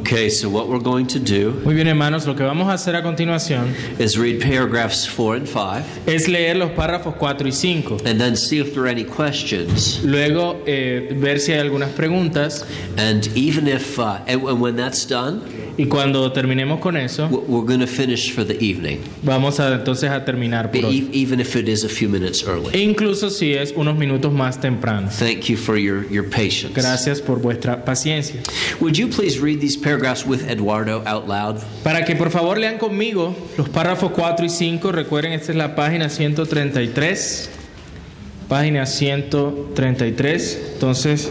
Okay, 0.00 0.28
so 0.30 0.48
what 0.48 0.68
we're 0.68 0.78
going 0.80 1.06
to 1.06 1.18
do 1.20 1.52
Muy 1.64 1.74
bien, 1.74 1.86
hermanos, 1.86 2.26
lo 2.26 2.34
que 2.34 2.42
vamos 2.44 2.68
a 2.68 2.72
hacer 2.72 2.96
a 2.96 3.02
continuación 3.02 3.74
is 4.00 4.18
read 4.18 4.40
paragraphs 4.40 5.06
4 5.06 5.34
and 5.36 5.46
5 5.48 5.84
es 6.06 6.26
leer 6.26 6.56
los 6.56 6.70
párrafos 6.72 7.14
4 7.16 7.46
y 7.46 7.50
5. 7.52 8.06
and 8.06 8.18
then 8.20 8.34
see 8.34 8.58
if 8.58 8.72
there 8.74 8.84
are 8.84 8.88
any 8.88 9.04
questions. 9.04 10.02
Luego, 10.02 10.62
eh, 10.66 11.08
ver 11.12 11.38
si 11.38 11.52
hay 11.52 11.60
algunas 11.60 11.90
preguntas. 11.90 12.64
And 12.96 13.26
even 13.36 13.68
if, 13.68 13.98
uh, 13.98 14.20
and 14.26 14.42
and 14.42 14.60
when 14.60 14.74
that's 14.76 15.04
done, 15.06 15.42
Y 15.80 15.86
cuando 15.86 16.30
terminemos 16.30 16.78
con 16.78 16.94
eso, 16.98 17.26
we're 17.48 17.64
going 17.66 17.80
to 17.80 17.86
finish 17.86 18.32
for 18.34 18.44
the 18.44 18.54
evening, 18.62 18.98
vamos 19.22 19.58
a 19.60 19.72
entonces 19.74 20.10
a 20.10 20.22
terminar 20.26 20.70
por 20.70 20.84
hoy. 20.84 21.08
e- 21.10 21.18
even 21.22 21.40
if 21.40 21.56
it 21.56 21.70
is 21.70 21.84
a 21.84 21.88
few 21.88 22.06
minutes 22.06 22.44
early. 22.46 22.70
Incluso 22.78 23.30
si 23.30 23.54
es 23.54 23.72
unos 23.74 23.96
minutos 23.96 24.30
más 24.30 24.60
temprano. 24.60 25.08
Thank 25.08 25.48
you 25.48 25.56
for 25.56 25.78
your, 25.78 26.04
your 26.12 26.28
patience. 26.28 26.74
Gracias 26.74 27.22
por 27.22 27.38
vuestra 27.40 27.82
paciencia. 27.82 28.42
Would 28.80 28.98
you 28.98 29.08
please 29.08 29.40
read 29.40 29.58
these 29.62 29.74
paragraphs 29.78 30.26
with 30.26 30.50
Eduardo 30.50 31.02
out 31.06 31.26
loud? 31.26 31.62
Para 31.82 32.04
que 32.04 32.14
por 32.14 32.28
favor 32.30 32.58
lean 32.58 32.76
conmigo 32.76 33.34
los 33.56 33.70
párrafos 33.70 34.10
4 34.12 34.44
y 34.44 34.50
5, 34.50 34.92
recuerden, 34.92 35.32
esta 35.32 35.52
es 35.52 35.56
la 35.56 35.74
página 35.74 36.10
133. 36.10 37.48
Página 38.50 38.84
133. 38.84 40.72
Entonces, 40.74 41.30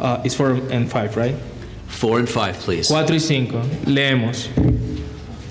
uh, 0.00 0.18
it's 0.24 0.34
4 0.34 0.62
and 0.72 0.90
5, 0.90 1.16
right? 1.16 1.36
4 1.88 2.18
and 2.18 2.28
5, 2.28 2.64
please. 2.64 2.88
4 2.88 3.14
y 3.14 3.20
5. 3.20 3.62
Leemos. 3.86 4.48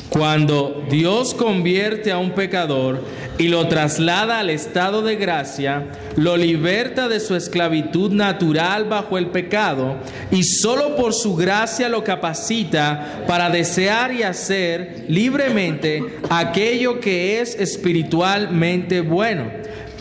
Cuando 0.10 0.86
Dios 0.90 1.34
convierte 1.34 2.12
a 2.12 2.18
un 2.18 2.32
pecador 2.32 3.04
y 3.38 3.50
lo 3.50 3.68
traslada 3.68 4.40
al 4.40 4.50
estado 4.50 5.02
de 5.02 5.16
gracia, 5.16 5.88
lo 6.16 6.38
liberta 6.38 7.08
de 7.08 7.20
su 7.20 7.36
esclavitud 7.36 8.12
natural 8.12 8.86
bajo 8.86 9.18
el 9.18 9.28
pecado 9.28 9.98
y 10.32 10.44
solo 10.44 10.96
por 10.96 11.14
su 11.14 11.36
gracia 11.36 11.90
lo 11.90 12.04
capacita 12.04 13.26
para 13.28 13.50
desear 13.50 14.14
y 14.14 14.24
hacer 14.24 15.06
libremente 15.10 16.04
aquello 16.30 17.00
que 17.00 17.42
es 17.42 17.56
espiritualmente 17.56 19.02
bueno. 19.02 19.52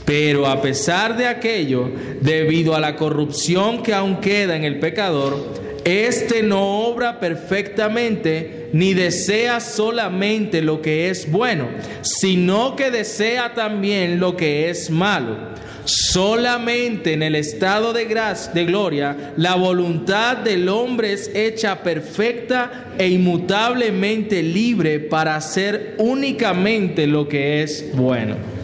Pero 0.04 0.46
a 0.46 0.62
pesar 0.62 1.16
de 1.16 1.26
aquello, 1.26 1.90
debido 2.20 2.76
a 2.76 2.80
la 2.80 2.94
corrupción 2.94 3.82
que 3.82 3.92
aún 3.92 4.20
queda 4.20 4.54
en 4.54 4.62
el 4.62 4.78
pecador, 4.78 5.65
este 5.86 6.42
no 6.42 6.80
obra 6.80 7.20
perfectamente 7.20 8.70
ni 8.72 8.92
desea 8.92 9.60
solamente 9.60 10.60
lo 10.60 10.82
que 10.82 11.10
es 11.10 11.30
bueno, 11.30 11.68
sino 12.02 12.74
que 12.74 12.90
desea 12.90 13.54
también 13.54 14.18
lo 14.18 14.36
que 14.36 14.68
es 14.68 14.90
malo. 14.90 15.54
Solamente 15.84 17.12
en 17.12 17.22
el 17.22 17.36
estado 17.36 17.92
de 17.92 18.06
gracia, 18.06 18.52
de 18.52 18.64
gloria, 18.64 19.32
la 19.36 19.54
voluntad 19.54 20.38
del 20.38 20.68
hombre 20.68 21.12
es 21.12 21.30
hecha 21.32 21.84
perfecta 21.84 22.88
e 22.98 23.06
inmutablemente 23.06 24.42
libre 24.42 24.98
para 24.98 25.36
hacer 25.36 25.94
únicamente 25.98 27.06
lo 27.06 27.28
que 27.28 27.62
es 27.62 27.92
bueno. 27.94 28.55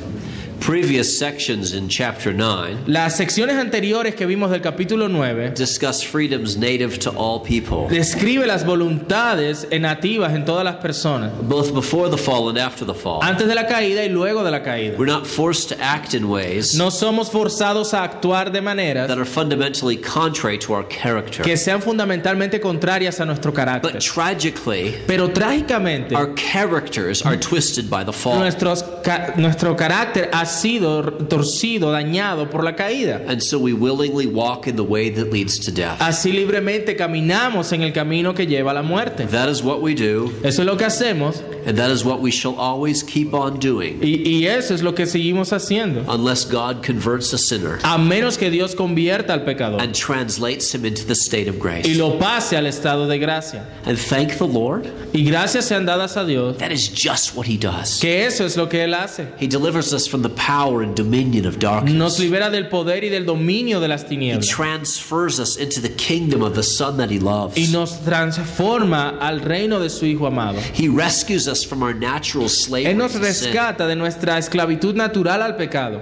Previous 0.66 1.18
sections 1.18 1.72
in 1.72 1.88
chapter 1.88 2.32
9 2.32 2.84
Las 2.86 3.16
secciones 3.16 3.56
anteriores 3.56 4.14
que 4.14 4.26
vimos 4.26 4.48
del 4.52 4.60
capítulo 4.60 5.08
9 5.08 5.50
discuss 5.56 6.04
freedoms 6.04 6.56
native 6.56 7.00
to 7.00 7.10
all 7.16 7.40
people, 7.42 7.88
describe 7.88 8.46
las 8.46 8.64
voluntades 8.64 9.66
nativas 9.80 10.32
en 10.34 10.44
todas 10.44 10.64
las 10.64 10.76
personas, 10.76 11.32
both 11.42 11.74
before 11.74 12.08
the 12.08 12.16
fall 12.16 12.48
and 12.48 12.58
after 12.58 12.86
the 12.86 12.94
fall. 12.94 13.18
antes 13.24 13.48
de 13.48 13.54
la 13.56 13.66
caída 13.66 14.04
y 14.04 14.08
luego 14.08 14.44
de 14.44 14.52
la 14.52 14.62
caída. 14.62 14.96
We're 14.96 15.10
not 15.12 15.26
forced 15.26 15.68
to 15.70 15.82
act 15.82 16.14
in 16.14 16.26
ways 16.28 16.76
No 16.76 16.90
somos 16.92 17.28
forzados 17.28 17.92
a 17.92 18.04
actuar 18.04 18.52
de 18.52 18.60
maneras 18.62 19.08
that 19.08 19.18
are 19.18 19.24
fundamentally 19.26 19.96
contrary 19.96 20.58
to 20.60 20.74
our 20.74 20.84
character. 20.88 21.42
que 21.42 21.56
sean 21.56 21.82
fundamentalmente 21.82 22.60
contrarias 22.60 23.18
a 23.18 23.24
nuestro 23.24 23.50
But 23.50 23.56
carácter. 23.58 23.98
tragically, 24.00 24.94
Pero 25.08 25.28
trágicamente, 25.32 26.14
our 26.14 26.32
characters 26.36 27.20
are 27.26 27.36
twisted 27.36 27.90
by 27.90 28.04
the 28.04 28.12
fall. 28.12 28.38
nuestros 28.38 28.84
ca- 29.02 29.34
nuestro 29.36 29.74
carácter 29.74 30.30
ha 30.32 30.51
sido 30.52 31.02
torcido, 31.28 31.90
dañado 31.90 32.48
por 32.50 32.62
la 32.64 32.76
caída. 32.76 33.22
And 33.28 33.42
so 33.42 33.58
we 33.58 33.72
willingly 33.72 34.26
walk 34.26 34.66
in 34.66 34.76
the 34.76 34.84
way 34.84 35.10
that 35.10 35.32
leads 35.32 35.58
to 35.66 35.72
death. 35.72 36.00
Así 36.00 36.32
libremente 36.32 36.96
caminamos 36.96 37.72
en 37.72 37.82
el 37.82 37.92
camino 37.92 38.34
que 38.34 38.46
lleva 38.46 38.70
a 38.70 38.74
la 38.74 38.82
muerte. 38.82 39.26
That 39.26 39.48
is 39.48 39.62
what 39.62 39.80
we 39.82 39.94
do, 39.94 40.32
Eso 40.44 40.62
es 40.62 40.66
lo 40.66 40.76
que 40.76 40.84
hacemos 40.86 41.42
and 41.66 41.76
that 41.78 41.91
is 41.91 42.04
what 42.04 42.20
we 42.20 42.30
shall 42.30 42.56
always 42.58 43.02
keep 43.04 43.34
on 43.34 43.58
doing 43.60 44.00
y, 44.02 44.16
y 44.28 44.46
eso 44.46 44.74
es 44.74 44.82
lo 44.82 44.94
que 44.94 45.06
seguimos 45.06 45.52
haciendo. 45.52 46.04
unless 46.08 46.44
God 46.44 46.82
converts 46.84 47.32
a 47.32 47.38
sinner 47.38 47.78
A 47.84 47.98
menos 47.98 48.36
que 48.36 48.50
Dios 48.50 48.74
convierta 48.74 49.32
al 49.32 49.44
pecador 49.44 49.80
and 49.80 49.94
translates 49.94 50.74
him 50.74 50.84
into 50.84 51.04
the 51.06 51.14
state 51.14 51.48
of 51.48 51.56
y 51.56 51.60
grace. 51.60 51.96
lo 51.96 52.18
pase 52.18 52.56
al 52.56 52.66
estado 52.66 53.06
de 53.06 53.18
gracia. 53.18 53.64
And 53.86 53.96
thank 53.96 54.38
the 54.38 54.46
Lord, 54.46 54.86
Y 55.12 55.22
gracias 55.24 55.66
sean 55.66 55.86
dadas 55.86 56.16
a 56.16 56.24
Dios 56.24 56.56
that 56.58 56.72
is 56.72 56.88
just 56.88 57.36
what 57.36 57.46
he 57.46 57.56
does. 57.56 58.00
que 58.00 58.26
eso 58.26 58.44
es 58.44 58.56
lo 58.56 58.68
que 58.68 58.82
Él 58.82 58.94
hace. 58.94 59.28
He 59.38 59.46
delivers 59.46 59.92
us 59.92 60.06
from 60.08 60.22
the 60.22 60.28
power 60.47 60.82
and 60.82 60.97
dominion 60.97 61.47
of 61.47 61.54
Nos 61.54 61.60
darkness. 61.60 62.19
libera 62.19 62.50
del 62.50 62.69
poder 62.69 63.04
y 63.04 63.08
del 63.08 63.25
dominio 63.25 63.80
de 63.80 63.88
las 63.88 64.04
He 64.10 64.38
transfers 64.41 65.38
us 65.38 65.56
into 65.56 65.80
the 65.80 65.88
kingdom 65.88 66.42
of 66.42 66.54
the 66.54 66.62
Son 66.62 66.97
that 66.97 67.10
he 67.10 67.19
loves. 67.20 67.56
Y 67.56 67.72
nos 67.72 68.00
transforma 68.04 69.19
al 69.20 69.41
reino 69.41 69.78
de 69.78 69.88
su 69.88 70.06
Hijo 70.06 70.26
amado. 70.26 70.58
He 70.75 70.88
rescues 70.88 71.47
us 71.47 71.64
from 71.64 71.82
our 71.82 71.94
natural 71.94 72.48
slavery 72.48 72.92
Él 72.92 72.97
nos 72.98 73.14
rescata 73.14 73.86
de 73.86 73.94
nuestra 73.94 74.38
esclavitud 74.38 74.94
natural 74.94 75.42
al 75.42 75.56
pecado. 75.56 76.00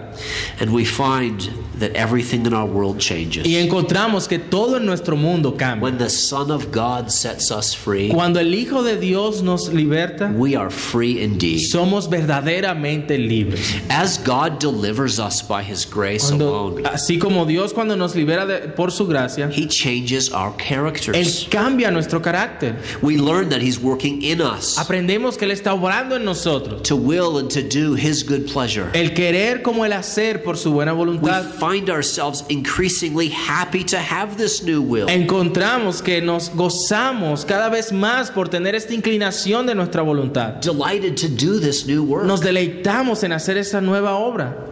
And 0.59 0.73
we 0.73 0.85
find 0.85 1.51
that 1.79 1.95
everything 1.95 2.47
in 2.47 2.55
our 2.55 2.67
world 2.67 2.99
changes. 2.99 3.47
Y 3.47 3.57
encontramos 3.57 4.27
que 4.29 4.39
todo 4.39 4.77
en 4.77 4.87
nuestro 4.87 5.17
mundo 5.17 5.57
cambia. 5.57 5.83
When 5.83 5.99
the 5.99 6.11
Son 6.11 6.51
of 6.51 6.71
God 6.73 7.11
sets 7.11 7.51
us 7.51 7.75
free, 7.75 8.09
Cuando 8.09 8.41
el 8.41 8.55
Hijo 8.55 8.83
de 8.83 8.97
Dios 8.97 9.43
nos 9.43 9.69
liberta, 9.69 10.33
we 10.35 10.57
are 10.57 10.71
free 10.71 11.23
indeed. 11.23 11.61
somos 11.71 12.09
verdaderamente 12.09 13.19
libres. 13.19 13.75
As 13.89 14.19
God 14.19 14.30
delivers 14.59 15.19
us 15.19 15.43
by 15.43 15.63
his 15.63 15.85
grace 15.85 16.29
Cuando- 16.29 16.49
alone, 16.49 16.83
así 16.87 17.19
como 17.19 17.45
Dios 17.45 17.73
cuando 17.73 17.97
nos 17.97 18.15
libera 18.15 18.47
de- 18.47 18.69
por 18.69 18.91
su 18.93 19.07
gracia, 19.07 19.51
he 19.53 19.67
changes 19.67 20.31
our 20.33 20.53
Él 21.15 21.27
cambia 21.51 21.91
nuestro 21.91 22.21
carácter. 22.23 22.77
We 23.03 23.17
learn 23.17 23.49
that 23.51 23.61
he's 23.61 23.79
working 23.81 24.23
in 24.23 24.41
us 24.41 24.77
Aprendemos 24.79 25.37
que 25.37 25.47
Él 25.47 25.51
está 25.53 25.75
obrando 25.75 26.17
en 26.17 26.25
nosotros. 26.25 26.83
to 26.83 26.97
will 26.97 27.39
and 27.39 27.51
to 27.51 27.63
do 27.63 27.95
his 27.95 28.23
good 28.23 28.47
pleasure. 28.53 28.89
El 28.95 29.11
querer 29.15 29.63
como 29.63 29.85
el 29.85 29.93
hacer 29.93 30.43
por 30.45 30.57
su 30.57 30.73
buena 30.73 30.93
We 30.93 30.99
voluntad. 30.99 31.45
find 31.59 31.91
ourselves 31.91 32.45
increasingly 32.49 33.29
happy 33.31 33.83
to 33.85 33.97
have 33.99 34.37
this 34.37 34.63
new 34.63 34.81
will. 34.83 35.09
Encontramos 35.09 36.03
que 36.03 36.21
nos 36.21 36.51
gozamos 36.55 37.45
cada 37.45 37.69
vez 37.69 37.93
más 37.93 38.31
por 38.31 38.49
tener 38.49 38.75
esta 38.75 38.95
inclinación 38.95 39.67
de 39.67 39.75
nuestra 39.75 40.03
voluntad. 40.03 40.61
Delighted 40.61 41.17
to 41.17 41.29
do 41.29 41.59
this 41.59 41.87
new 41.87 42.05
work. 42.05 42.27
Nos 42.27 42.41
deleitamos 42.41 43.25
en 43.25 43.33
hacer 43.33 43.57
esa 43.57 43.81
nueva 43.81 44.15
obra 44.15 44.20
obra. 44.21 44.70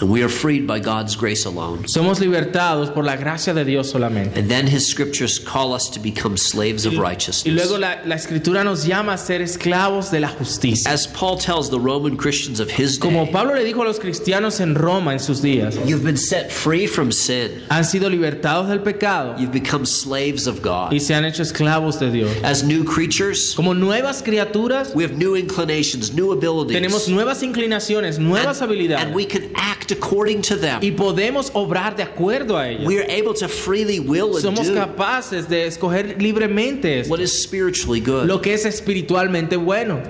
And 0.00 0.10
we 0.10 0.22
are 0.22 0.28
freed 0.28 0.66
by 0.66 0.78
God's 0.80 1.16
grace 1.16 1.44
alone. 1.44 1.84
Somos 1.88 2.20
libertados 2.20 2.92
por 2.92 3.02
la 3.04 3.16
gracia 3.16 3.52
de 3.52 3.64
Dios 3.64 3.90
solamente. 3.92 4.36
And 4.38 4.48
then 4.48 4.66
his 4.66 4.86
scriptures 4.86 5.38
call 5.38 5.72
us 5.72 5.88
to 5.90 5.98
become 6.00 6.36
slaves 6.36 6.86
of 6.86 6.98
righteousness. 6.98 7.44
Y 7.46 7.50
luego 7.52 7.78
la, 7.78 7.96
la 8.04 8.14
escritura 8.14 8.62
nos 8.64 8.84
llama 8.86 9.14
a 9.14 9.18
ser 9.18 9.40
esclavos 9.42 10.10
de 10.10 10.20
la 10.20 10.28
justicia. 10.28 10.90
As 10.90 11.06
Paul 11.06 11.36
tells 11.38 11.70
the 11.70 11.80
Roman 11.80 12.16
Christians 12.16 12.60
of 12.60 12.70
his 12.70 12.98
day. 12.98 13.08
Como 13.08 13.26
Pablo 13.32 13.54
le 13.54 13.64
dijo 13.64 13.82
a 13.82 13.84
los 13.84 13.98
cristianos 13.98 14.60
en 14.60 14.74
Roma 14.74 15.12
en 15.12 15.18
sus 15.18 15.40
días, 15.40 15.76
you've 15.86 16.04
been 16.04 16.16
set 16.16 16.52
free 16.52 16.86
from 16.86 17.10
sin. 17.10 17.62
han 17.70 17.84
sido 17.84 18.08
libertados 18.08 18.68
del 18.68 18.80
pecado 18.80 19.34
You've 19.38 19.52
become 19.52 19.84
slaves 19.84 20.46
of 20.46 20.62
God. 20.62 20.92
y 20.92 20.98
se 21.00 21.14
han 21.14 21.24
hecho 21.24 21.42
esclavos 21.42 21.98
de 21.98 22.10
Dios. 22.10 22.30
As 22.44 22.62
new 22.62 22.84
creatures, 22.84 23.54
Como 23.54 23.72
nuevas 23.74 24.22
criaturas, 24.22 24.94
we 24.94 25.02
have 25.02 25.16
new 25.16 25.34
inclinations, 25.34 26.12
new 26.12 26.32
abilities. 26.32 26.76
tenemos 26.76 27.08
nuevas 27.08 27.42
inclinaciones, 27.42 28.18
nuevas 28.18 28.60
and, 28.60 28.70
habilidades 28.70 29.00
and 29.02 29.14
we 29.14 29.24
can 29.24 29.50
act 29.56 29.87
according 29.92 30.42
to 30.42 30.56
them. 30.56 30.80
y 30.82 30.90
podemos 30.90 31.50
obrar 31.54 31.96
de 31.96 32.02
acuerdo 32.02 32.56
a 32.56 32.68
ellas. 32.68 32.86
We 32.86 32.98
are 32.98 33.06
able 33.10 33.34
to 33.34 33.48
freely 33.48 33.98
will 34.00 34.36
and 34.36 34.44
Somos 34.44 34.66
do 34.66 34.74
capaces 34.74 35.48
de 35.48 35.66
escoger 35.66 36.20
libremente 36.20 37.00
esto, 37.00 37.10
what 37.10 37.20
is 37.20 37.32
spiritually 37.32 38.00
good. 38.00 38.26
lo 38.26 38.40
que 38.40 38.54
es 38.54 38.64
espiritualmente 38.64 39.56
bueno. 39.56 40.00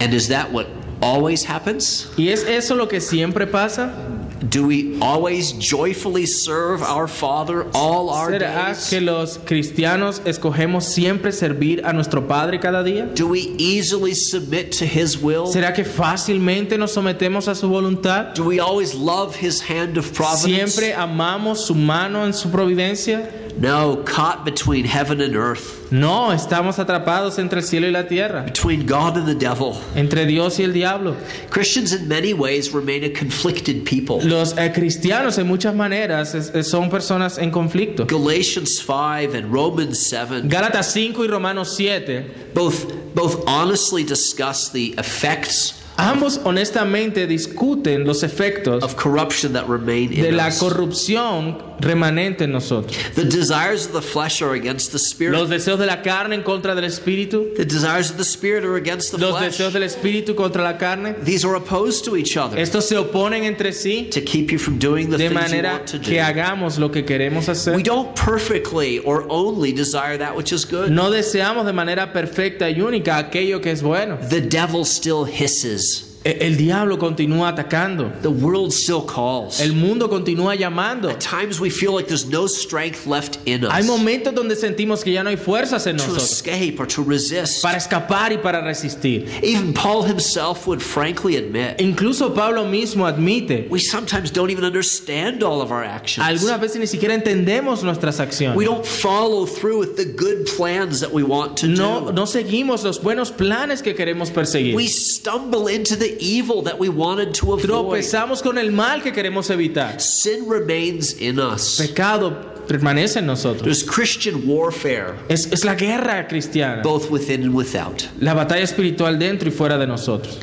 And 0.00 0.12
is 0.12 0.28
that 0.28 0.52
what 0.52 0.66
always 1.00 1.44
happens? 1.44 2.08
¿Y 2.16 2.28
es 2.28 2.42
eso 2.44 2.74
lo 2.74 2.86
que 2.88 3.00
siempre 3.00 3.46
pasa? 3.46 3.92
Do 4.38 4.66
we 4.66 4.98
always 5.00 5.52
joyfully 5.52 6.26
serve 6.26 6.82
our 6.82 7.08
Father 7.08 7.66
all 7.74 8.10
our 8.10 8.30
¿Será 8.30 8.66
days? 8.74 8.90
que 8.90 9.00
los 9.00 9.38
cristianos 9.38 10.20
escogemos 10.26 10.84
siempre 10.84 11.32
servir 11.32 11.82
a 11.84 11.92
nuestro 11.94 12.26
Padre 12.28 12.58
cada 12.60 12.84
día? 12.84 13.06
Do 13.14 13.28
we 13.28 13.54
easily 13.58 14.14
submit 14.14 14.72
to 14.78 14.84
His 14.84 15.16
will? 15.16 15.46
¿Será 15.46 15.74
que 15.74 15.84
fácilmente 15.84 16.76
nos 16.78 16.92
sometemos 16.92 17.48
a 17.48 17.54
su 17.54 17.68
voluntad? 17.68 18.34
Do 18.34 18.44
we 18.44 18.60
always 18.60 18.94
love 18.94 19.34
His 19.36 19.60
hand 19.62 19.96
of 19.96 20.12
providence? 20.12 20.74
¿Siempre 20.74 20.94
amamos 20.94 21.60
su 21.66 21.74
mano 21.74 22.24
en 22.26 22.34
su 22.34 22.50
providencia? 22.50 23.28
No, 23.58 24.02
caught 24.04 24.44
between 24.44 24.84
heaven 24.84 25.20
and 25.20 25.34
earth, 25.34 25.90
No, 25.90 26.30
estamos 26.32 26.78
atrapados 26.78 27.38
entre 27.38 27.60
el 27.60 27.64
cielo 27.64 27.86
y 27.86 27.90
la 27.92 28.02
tierra, 28.06 28.42
between 28.44 28.86
God 28.86 29.16
and 29.16 29.26
the 29.26 29.34
devil. 29.34 29.80
entre 29.94 30.26
Dios 30.26 30.58
y 30.58 30.64
el 30.64 30.72
diablo. 30.72 31.16
Christians, 31.48 31.92
in 31.92 32.06
many 32.06 32.34
ways, 32.34 32.72
remain 32.74 33.04
a 33.04 33.08
conflicted 33.10 33.84
people. 33.86 34.20
Los 34.20 34.52
eh, 34.58 34.70
cristianos 34.74 35.38
en 35.38 35.46
muchas 35.46 35.74
maneras 35.74 36.36
son 36.66 36.90
personas 36.90 37.38
en 37.38 37.50
conflicto. 37.50 38.04
Galatians 38.06 38.78
5 38.80 39.34
and 39.34 39.52
Romans 39.52 39.98
7 39.98 40.48
Gálatas 40.48 40.92
5 40.92 41.24
y 41.24 41.28
Romanos 41.28 41.74
7, 41.76 42.50
both, 42.52 43.14
both 43.14 43.42
honestly 43.46 44.04
discuss 44.04 44.70
the 44.70 44.94
effects 44.98 45.75
ambos 45.96 46.40
honestamente 46.44 47.26
discuten 47.26 48.04
los 48.06 48.22
efectos 48.22 48.82
of 48.82 48.96
corruption 48.96 49.52
that 49.52 49.66
remain 49.68 50.10
de 50.10 50.28
in 50.28 50.36
la 50.36 50.48
us. 50.48 50.58
corrupción 50.58 51.58
remanente 51.78 52.44
en 52.44 52.52
nosotros. 52.52 52.96
The 53.14 53.24
desires 53.24 53.86
of 53.86 53.92
the 53.92 54.00
flesh 54.00 54.40
are 54.40 54.54
against 54.54 54.92
the 54.92 54.98
spirit. 54.98 55.32
Los 55.38 55.50
deseos 55.50 55.78
de 55.78 55.84
la 55.86 56.00
carne 56.02 56.34
en 56.34 56.42
contra 56.42 56.74
del 56.74 56.84
espíritu, 56.84 57.54
The 57.56 57.64
desires 57.66 58.10
of 58.10 58.16
the 58.16 58.24
spirit 58.24 58.64
are 58.64 58.76
against 58.76 59.10
the 59.12 59.18
los 59.18 59.36
flesh. 59.38 59.52
deseos 59.58 59.72
del 59.74 59.82
espíritu 59.82 60.34
contra 60.34 60.62
la 60.62 60.78
carne. 60.78 61.14
These 61.22 61.44
are 61.46 61.54
opposed 61.54 62.04
to 62.06 62.16
each 62.16 62.36
other 62.36 62.58
Estos 62.58 62.86
se 62.88 62.96
oponen 62.96 63.44
entre 63.44 63.72
sí 63.72 64.08
to 64.10 64.20
keep 64.22 64.50
you 64.50 64.58
from 64.58 64.78
doing 64.78 65.10
the 65.10 65.18
de 65.18 65.28
things 65.28 65.52
you 65.52 65.62
want 65.62 65.86
to 65.88 65.98
que 65.98 66.16
do. 66.16 66.22
hagamos 66.22 66.78
lo 66.78 66.90
que 66.90 67.04
queremos 67.04 67.48
hacer. 67.48 67.74
We 67.76 67.82
don't 67.82 68.14
perfectly 68.16 68.98
or 69.00 69.26
only 69.28 69.72
desire 69.72 70.16
that 70.18 70.34
which 70.34 70.52
is 70.52 70.64
good. 70.64 70.90
No 70.90 71.10
deseamos 71.10 71.66
de 71.66 71.72
manera 71.74 72.12
perfecta 72.12 72.70
y 72.70 72.80
única 72.80 73.18
aquello 73.18 73.60
que 73.60 73.70
es 73.70 73.82
bueno. 73.82 74.16
The 74.30 74.40
devil 74.40 74.84
still 74.86 75.24
hisses. 75.26 75.85
E- 76.26 76.38
El 76.46 76.56
diablo 76.56 76.98
continúa 76.98 77.48
atacando. 77.50 78.10
The 78.22 78.28
world 78.30 78.72
still 78.72 79.02
calls. 79.02 79.60
El 79.60 79.72
mundo 79.74 80.08
continúa 80.08 80.56
llamando. 80.56 81.08
At 81.08 81.20
times 81.20 81.60
we 81.60 81.70
feel 81.70 81.92
like 81.94 82.08
there's 82.08 82.26
no 82.26 82.46
strength 82.46 83.06
left 83.06 83.38
in 83.46 83.62
Hay 83.62 83.80
us 83.82 83.86
momentos 83.86 84.34
donde 84.34 84.56
sentimos 84.56 85.04
que 85.04 85.12
ya 85.12 85.22
no 85.22 85.30
hay 85.30 85.36
fuerzas 85.36 85.86
en 85.86 85.96
to 85.96 86.02
nosotros 86.02 86.32
escape 86.32 86.80
or 86.80 86.86
to 86.86 87.02
resist. 87.04 87.62
para 87.62 87.76
escapar 87.78 88.32
y 88.32 88.38
para 88.38 88.60
resistir. 88.62 89.28
Even 89.42 89.72
Paul 89.72 90.02
himself 90.04 90.66
would 90.66 90.82
frankly 90.82 91.36
admit 91.36 91.78
Incluso 91.80 92.34
Pablo 92.34 92.64
mismo 92.64 93.06
admite, 93.06 93.68
we 93.70 93.78
sometimes 93.78 94.30
don't 94.32 94.50
even 94.50 94.64
understand 94.64 95.42
all 95.42 95.60
of 95.62 95.70
our 95.70 95.84
actions. 95.84 96.26
algunas 96.26 96.60
veces 96.60 96.78
ni 96.80 96.86
siquiera 96.86 97.14
entendemos 97.14 97.82
nuestras 97.84 98.18
We 98.18 98.24
acciones. 98.24 98.64
don't 98.64 98.84
follow 98.84 99.46
through 99.46 99.78
with 99.78 99.96
the 99.96 100.04
good 100.04 100.46
plans 100.56 101.00
that 101.00 101.12
we 101.12 101.22
want 101.22 101.56
to 101.58 101.68
No, 101.68 102.06
do. 102.06 102.12
no 102.12 102.24
seguimos 102.26 102.82
los 102.82 103.00
buenos 103.00 103.30
planes 103.30 103.82
que 103.82 103.94
queremos 103.94 104.30
perseguir. 104.30 104.74
We 104.74 104.88
stumble 104.88 105.68
into 105.68 105.94
the 105.96 106.15
evil 106.20 106.62
that 106.62 106.78
we 106.78 106.88
wanted 106.88 107.32
to 107.34 107.52
avoid. 107.54 107.66
Tropezamos 108.02 108.42
con 108.42 108.58
el 108.58 108.70
mal 108.70 109.02
que 109.02 109.12
queremos 109.12 109.50
evitar. 109.50 110.00
Sin 110.00 110.48
remains 110.48 111.14
in 111.20 111.38
us. 111.38 111.78
Pecado 111.78 112.30
permanece 112.66 113.18
en 113.18 113.26
nosotros. 113.26 113.62
There's 113.62 113.82
Christian 113.82 114.46
warfare, 114.46 115.14
Es, 115.28 115.46
es 115.52 115.64
la 115.64 115.74
guerra 115.74 116.26
cristiana, 116.28 116.82
both 116.82 117.10
within 117.10 117.42
and 117.44 117.54
without. 117.54 118.08
la 118.20 118.34
batalla 118.34 118.62
espiritual 118.64 119.18
dentro 119.18 119.48
y 119.48 119.52
fuera 119.52 119.78
de 119.78 119.86
nosotros. 119.86 120.38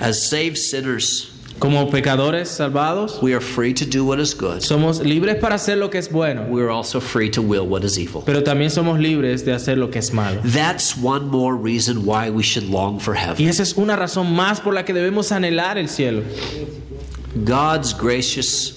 As 0.00 0.22
saved 0.28 0.56
sinners, 0.58 1.30
Como 1.58 1.88
pecadores 1.90 2.48
salvados, 2.50 3.18
we 3.22 3.32
are 3.32 3.40
free 3.40 3.72
to 3.72 3.86
do 3.86 4.04
what 4.04 4.18
is 4.20 4.34
good. 4.34 4.60
somos 4.60 5.00
libres 5.00 5.36
para 5.40 5.54
hacer 5.54 5.78
lo 5.78 5.88
que 5.88 5.98
es 5.98 6.10
bueno, 6.12 6.42
We 6.50 6.60
are 6.62 6.70
also 6.70 7.00
free 7.00 7.30
to 7.30 7.40
will 7.40 7.66
what 7.66 7.82
is 7.82 7.96
evil. 7.98 8.22
pero 8.26 8.42
también 8.42 8.70
somos 8.70 8.98
libres 8.98 9.44
de 9.44 9.52
hacer 9.54 9.78
lo 9.78 9.90
que 9.90 9.98
es 9.98 10.12
malo. 10.12 10.40
That's 10.44 10.96
one 10.96 11.28
more 11.30 11.56
reason 11.56 12.04
why 12.04 12.28
we 12.30 12.42
should 12.42 12.68
long 12.68 13.00
for 13.00 13.14
Y 13.14 13.20
heaven. 13.20 13.48
esa 13.48 13.62
es 13.62 13.72
una 13.76 13.96
razón 13.96 14.34
más 14.34 14.60
por 14.60 14.74
la 14.74 14.84
que 14.84 14.92
debemos 14.92 15.32
anhelar 15.32 15.78
el 15.78 15.88
cielo. 15.88 16.22
God's 17.44 17.92
gracious 17.94 18.75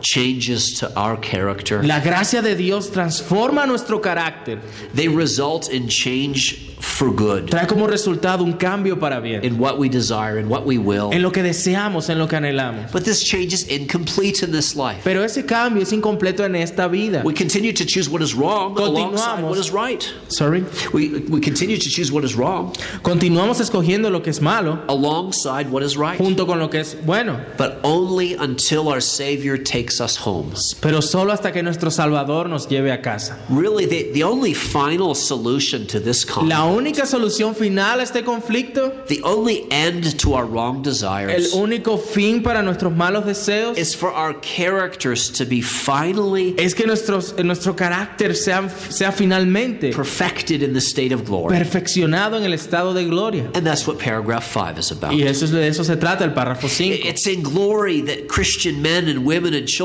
changes 0.00 0.78
to 0.80 0.90
our 0.96 1.16
character. 1.20 1.82
La 1.82 2.00
gracia 2.00 2.42
de 2.42 2.54
Dios 2.54 2.90
transforma 2.90 3.66
nuestro 3.66 4.00
carácter, 4.00 4.58
They 4.94 5.08
result 5.08 5.70
in 5.70 5.88
change 5.88 6.66
for 6.80 7.10
good 7.10 7.50
trae 7.50 7.66
como 7.66 7.86
resultado 7.86 8.42
un 8.42 8.54
cambio 8.54 8.98
para 8.98 9.20
bien, 9.20 9.44
in 9.44 9.58
what 9.58 9.78
we 9.78 9.88
desire 9.88 10.38
and 10.38 10.48
what 10.48 10.64
we 10.64 10.78
will. 10.78 11.10
en 11.12 11.20
lo 11.22 11.30
que 11.30 11.42
deseamos, 11.42 12.08
en 12.08 12.18
lo 12.18 12.26
que 12.26 12.36
anhelamos. 12.36 12.90
But 12.90 13.04
this 13.04 13.22
change 13.22 13.52
is 13.52 13.64
incomplete 13.68 14.42
in 14.42 14.50
this 14.50 14.74
life. 14.76 15.02
Pero 15.04 15.22
ese 15.22 15.44
cambio 15.44 15.82
es 15.82 15.92
incompleto 15.92 16.44
en 16.44 16.56
esta 16.56 16.88
vida. 16.88 17.22
We 17.24 17.34
continue 17.34 17.72
to 17.72 17.84
choose 17.84 18.08
what 18.08 18.22
is 18.22 18.34
wrong 18.34 18.78
alongside 18.78 19.42
what 19.42 19.58
is 19.58 19.70
right. 19.70 20.02
Sorry. 20.28 20.64
We, 20.92 21.20
we 21.28 21.40
continue 21.40 21.76
to 21.76 21.88
choose 21.88 22.10
what 22.12 22.24
is 22.24 22.34
wrong 22.34 22.72
Continuamos 23.02 23.60
escogiendo 23.60 24.10
lo 24.10 24.20
que 24.20 24.30
es 24.30 24.40
malo 24.40 24.82
alongside 24.88 25.70
what 25.70 25.82
is 25.82 25.96
right. 25.96 26.18
junto 26.18 26.46
con 26.46 26.58
lo 26.58 26.68
que 26.68 26.80
es 26.80 26.94
bueno, 27.04 27.40
But 27.58 27.80
only 27.82 28.34
until 28.34 28.88
our 28.88 29.00
Savior 29.00 29.58
takes 29.58 29.89
us 29.98 30.16
home. 30.18 30.52
pero 30.80 31.00
solo 31.00 31.32
hasta 31.32 31.52
que 31.52 31.62
nuestro 31.62 31.90
Salvador 31.90 32.48
nos 32.48 32.68
lleve 32.68 32.92
a 32.92 33.00
casa. 33.00 33.38
Really, 33.48 33.86
the, 33.86 34.10
the 34.12 34.22
only 34.22 34.52
final 34.54 35.14
solution 35.14 35.86
to 35.86 35.98
this 35.98 36.24
conflict, 36.24 36.50
La 36.50 36.64
única 36.66 37.06
solución 37.06 37.54
final 37.56 38.00
a 38.00 38.02
este 38.02 38.22
conflicto, 38.24 38.92
the 39.06 39.20
only 39.24 39.66
end 39.70 40.18
to 40.18 40.34
our 40.34 40.44
wrong 40.44 40.82
desires. 40.82 41.54
el 41.54 41.58
único 41.58 41.98
fin 41.98 42.42
para 42.42 42.62
nuestros 42.62 42.92
malos 42.94 43.24
deseos, 43.24 43.78
is 43.78 43.94
for 43.94 44.10
our 44.12 44.34
characters 44.40 45.30
to 45.30 45.44
be 45.44 45.62
finally 45.62 46.54
es 46.58 46.74
que 46.74 46.86
nuestros, 46.86 47.34
eh, 47.38 47.44
nuestro 47.44 47.74
carácter 47.74 48.34
sea, 48.36 48.68
sea 48.90 49.10
finalmente 49.12 49.92
perfected 49.92 50.62
in 50.62 50.72
the 50.74 50.80
state 50.80 51.12
of 51.14 51.24
glory. 51.24 51.56
perfeccionado 51.56 52.36
en 52.36 52.44
el 52.44 52.52
estado 52.52 52.92
de 52.94 53.04
gloria. 53.04 53.50
And 53.54 53.66
that's 53.66 53.86
what 53.86 53.98
paragraph 53.98 54.44
5 54.44 54.78
is 54.78 54.90
about. 54.90 55.12
Y 55.12 55.22
eso 55.22 55.44
es, 55.44 55.50
de 55.52 55.66
eso 55.66 55.84
se 55.84 55.96
trata 55.96 56.24
el 56.24 56.32
párrafo 56.32 56.68
5. 56.68 57.06
It's 57.06 57.26
in 57.26 57.42
glory 57.42 58.02
that 58.02 58.28
Christian 58.28 58.82
men 58.82 59.08
and 59.08 59.24
women 59.24 59.54
and 59.54 59.66
children 59.66 59.79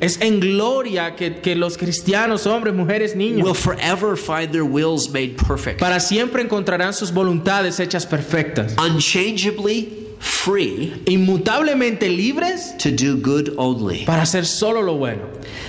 Es 0.00 0.20
en 0.20 0.40
gloria 0.40 1.14
que, 1.16 1.36
que 1.36 1.54
los 1.54 1.76
cristianos, 1.76 2.46
hombres, 2.46 2.74
mujeres, 2.74 3.14
niños, 3.14 3.44
will 3.46 3.54
forever 3.54 4.16
find 4.16 4.50
their 4.52 4.64
wills 4.64 5.08
made 5.08 5.36
perfect, 5.36 5.80
para 5.80 6.00
siempre 6.00 6.42
encontrarán 6.42 6.92
sus 6.92 7.12
voluntades 7.12 7.78
hechas 7.80 8.06
perfectas, 8.06 8.74
unchangeably 8.78 10.03
free 10.24 10.92
inmutablemente 11.06 12.08
libres 12.08 12.74
to 12.78 12.90
do 12.90 13.16
good 13.16 13.54
only. 13.58 14.04
para 14.04 14.22
hacer 14.22 14.44
solo 14.46 14.80
lo 14.80 14.96
bueno. 14.96 15.28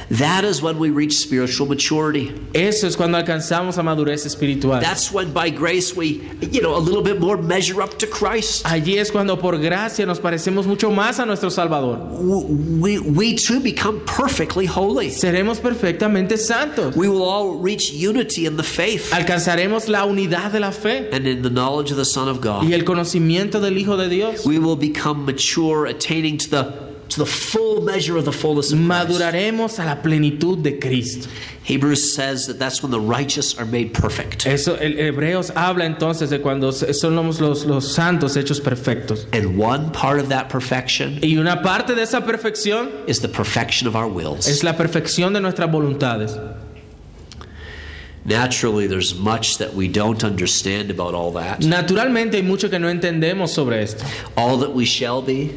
That 0.09 0.45
is 0.45 0.62
when 0.62 0.77
we 0.79 0.89
reach 0.91 1.13
spiritual 1.17 1.67
maturity. 1.67 2.31
Eso 2.53 2.88
es 2.88 2.95
cuando 2.95 3.17
alcanzamos 3.17 3.77
a 3.77 3.83
madurez 3.83 4.25
espiritual. 4.25 4.79
That's 4.79 5.12
when 5.12 5.33
by 5.33 5.50
grace 5.50 5.95
we, 5.95 6.21
you 6.51 6.62
know, 6.62 6.75
a 6.75 6.79
little 6.79 7.01
bit 7.01 7.19
more 7.19 7.38
measure 7.38 7.81
up 7.81 7.97
to 8.00 8.07
Christ. 8.07 8.65
Allí 8.65 8.97
es 8.97 9.12
cuando 9.12 9.35
por 9.38 9.57
gracia 9.57 10.05
nos 10.05 10.19
parecemos 10.19 10.65
mucho 10.67 10.89
más 10.91 11.19
a 11.19 11.25
nuestro 11.25 11.50
Salvador. 11.50 11.97
We, 12.79 13.00
we 13.00 13.35
too 13.35 13.59
become 13.59 14.00
perfectly 14.05 14.65
holy. 14.67 15.09
Seremos 15.09 15.59
perfectamente 15.59 16.38
santos. 16.38 16.95
We 16.95 17.09
will 17.09 17.24
all 17.24 17.57
reach 17.57 17.91
unity 17.91 18.45
in 18.45 18.55
the 18.57 18.63
faith 18.63 19.12
Alcanzaremos 19.12 19.89
la 19.89 20.05
unidad 20.05 20.51
de 20.51 20.59
la 20.59 20.71
fe 20.71 21.09
and 21.12 21.27
in 21.27 21.41
the 21.41 21.50
knowledge 21.50 21.91
of 21.91 21.97
the 21.97 22.05
Son 22.05 22.27
of 22.29 22.39
God. 22.41 22.63
y 22.63 22.74
el 22.74 22.83
conocimiento 22.85 23.59
del 23.59 23.77
Hijo 23.77 23.97
de 23.97 24.07
Dios. 24.07 24.44
We 24.45 24.59
will 24.59 24.75
become 24.75 25.25
mature, 25.25 25.85
attaining 25.85 26.37
to 26.39 26.49
the 26.49 26.85
to 27.09 27.19
the 27.19 27.25
full 27.25 27.81
measure 27.81 28.17
of 28.17 28.25
the 28.25 28.31
fullness 28.31 28.71
of 28.71 28.79
Christ. 28.79 29.09
Maduraremos 29.09 29.79
a 29.79 29.85
la 29.85 29.95
plenitud 29.95 30.63
de 30.63 30.79
Cristo. 30.79 31.29
Hebrews 31.63 32.13
says 32.13 32.47
that 32.47 32.59
that's 32.59 32.81
when 32.81 32.91
the 32.91 32.99
righteous 32.99 33.57
are 33.57 33.65
made 33.65 33.93
perfect. 33.93 34.45
Eso, 34.45 34.75
el 34.75 34.93
Hebreos 34.93 35.51
habla 35.55 35.85
entonces 35.85 36.29
de 36.29 36.39
cuando 36.39 36.71
somos 36.71 37.39
los, 37.39 37.65
los 37.65 37.95
santos 37.95 38.35
hechos 38.35 38.59
perfectos. 38.59 39.27
And 39.33 39.57
one 39.57 39.91
part 39.91 40.19
of 40.19 40.29
that 40.29 40.49
perfection 40.49 41.19
Y 41.23 41.37
una 41.37 41.61
parte 41.61 41.95
de 41.95 42.01
esa 42.01 42.21
perfección 42.21 42.91
is 43.07 43.19
the 43.19 43.29
perfection 43.29 43.87
of 43.87 43.95
our 43.95 44.07
wills. 44.07 44.47
es 44.47 44.63
la 44.63 44.73
perfección 44.73 45.33
de 45.33 45.41
nuestras 45.41 45.71
voluntades. 45.71 46.37
Naturally, 48.25 48.88
there's 48.88 49.13
much 49.13 49.60
that 49.60 49.75
we 49.75 49.88
don't 49.88 50.24
understand 50.24 50.89
about 50.89 51.13
all 51.13 51.32
that. 51.34 51.60
Naturalmente 51.62 52.34
hay 52.38 52.41
mucho 52.41 52.70
que 52.70 52.79
no 52.79 52.88
entendemos 52.89 53.50
sobre 53.50 53.82
esto. 53.84 54.03
All 54.36 54.58
that 54.58 54.74
we 54.74 54.84
shall 54.86 55.22
be 55.22 55.51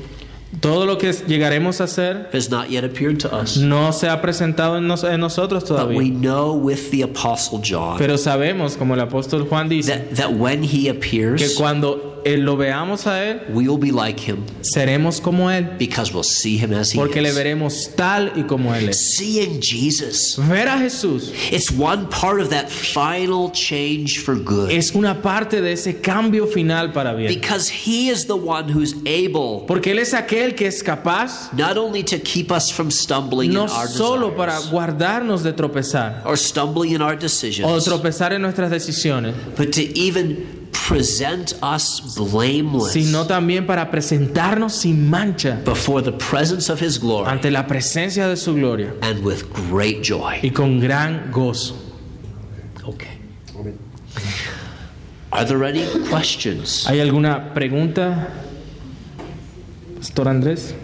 Todo 0.60 0.86
lo 0.86 0.96
que 0.96 1.10
llegaremos 1.12 1.78
a 1.80 1.84
hacer 1.84 2.28
has 2.32 2.48
not 2.50 2.70
yet 2.70 2.82
appeared 2.82 3.20
to 3.20 3.32
us. 3.32 3.56
no 3.58 3.90
se 3.92 4.08
ha 4.08 4.20
presentado 4.20 4.78
en, 4.78 4.86
nos- 4.88 5.04
en 5.04 5.20
nosotros 5.20 5.68
But 5.68 5.88
we 5.88 6.08
know 6.10 6.54
with 6.54 6.90
the 6.90 7.02
Apostle 7.02 7.60
John 7.62 7.98
Pero 7.98 8.16
sabemos, 8.16 8.76
como 8.76 8.94
el 8.94 9.00
apóstol 9.00 9.46
Juan 9.48 9.68
dice, 9.68 9.88
that, 9.88 10.16
that 10.16 10.32
when 10.32 10.62
he 10.62 10.88
appears, 10.88 11.40
que 11.40 11.54
cuando 11.56 12.17
lo 12.36 12.56
veamos 12.56 13.06
a 13.06 13.24
Él, 13.24 13.42
we 13.50 13.68
will 13.68 13.78
be 13.78 13.90
like 13.90 14.20
him 14.20 14.44
seremos 14.60 15.20
como 15.20 15.50
Él, 15.50 15.76
because 15.78 16.12
we'll 16.12 16.22
see 16.22 16.58
him 16.58 16.72
as 16.72 16.92
he 16.92 16.98
porque 16.98 17.22
le 17.22 17.30
is. 17.30 17.34
veremos 17.34 17.90
tal 17.96 18.32
y 18.36 18.42
como 18.42 18.74
Él 18.74 18.90
es. 18.90 19.16
Seeing 19.16 19.60
Jesus, 19.60 20.36
Ver 20.36 20.68
a 20.68 20.78
Jesús 20.78 21.32
it's 21.50 21.70
one 21.70 22.06
part 22.08 22.40
of 22.40 22.50
that 22.50 22.68
final 22.68 23.50
change 23.52 24.20
for 24.20 24.34
good. 24.34 24.70
es 24.70 24.94
una 24.94 25.22
parte 25.22 25.60
de 25.60 25.72
ese 25.72 26.00
cambio 26.00 26.46
final 26.46 26.92
para 26.92 27.14
bien. 27.14 27.32
Because 27.32 27.68
he 27.68 28.10
is 28.10 28.26
the 28.26 28.36
one 28.36 28.68
who's 28.68 28.94
able 29.06 29.66
Porque 29.66 29.92
Él 29.92 29.98
es 29.98 30.14
aquel 30.14 30.54
que 30.54 30.66
es 30.66 30.82
capaz 30.82 31.52
not 31.52 31.76
only 31.76 32.02
to 32.02 32.18
keep 32.18 32.50
us 32.50 32.70
from 32.70 32.90
stumbling 32.90 33.52
no 33.52 33.64
in 33.64 33.70
our 33.70 33.88
solo 33.88 34.36
para 34.36 34.58
guardarnos 34.70 35.42
de 35.42 35.52
tropezar 35.52 36.22
or 36.24 36.36
stumbling 36.36 36.94
in 36.94 37.02
our 37.02 37.14
o 37.14 37.18
decisions, 37.18 37.84
tropezar 37.84 38.32
en 38.32 38.42
nuestras 38.42 38.70
decisiones, 38.70 39.34
but 39.56 39.72
to 39.72 39.82
even 39.98 40.57
present 40.88 41.54
us 41.62 42.16
blameless 42.16 42.92
sino 42.92 43.26
también 43.26 43.66
para 43.66 43.90
presentarnos 43.90 44.72
sin 44.72 45.08
mancha 45.08 45.60
before 45.64 46.02
the 46.02 46.12
presence 46.12 46.70
of 46.72 46.80
his 46.80 46.98
glory 46.98 47.28
ante 47.28 47.50
la 47.50 47.66
presencia 47.66 48.26
de 48.26 48.36
su 48.36 48.54
gloria 48.54 48.94
and 49.02 49.22
with 49.24 49.44
great 49.70 50.02
joy. 50.02 50.38
y 50.42 50.50
con 50.50 50.80
gran 50.80 51.30
gozo. 51.30 51.74
Okay. 52.84 53.18
Are 55.30 55.44
there 55.44 55.62
any 55.64 55.84
questions? 56.08 56.86
¿Hay 56.86 57.00
alguna 57.00 57.52
pregunta, 57.52 58.28
Pastor 59.96 60.26
Andrés? 60.28 60.74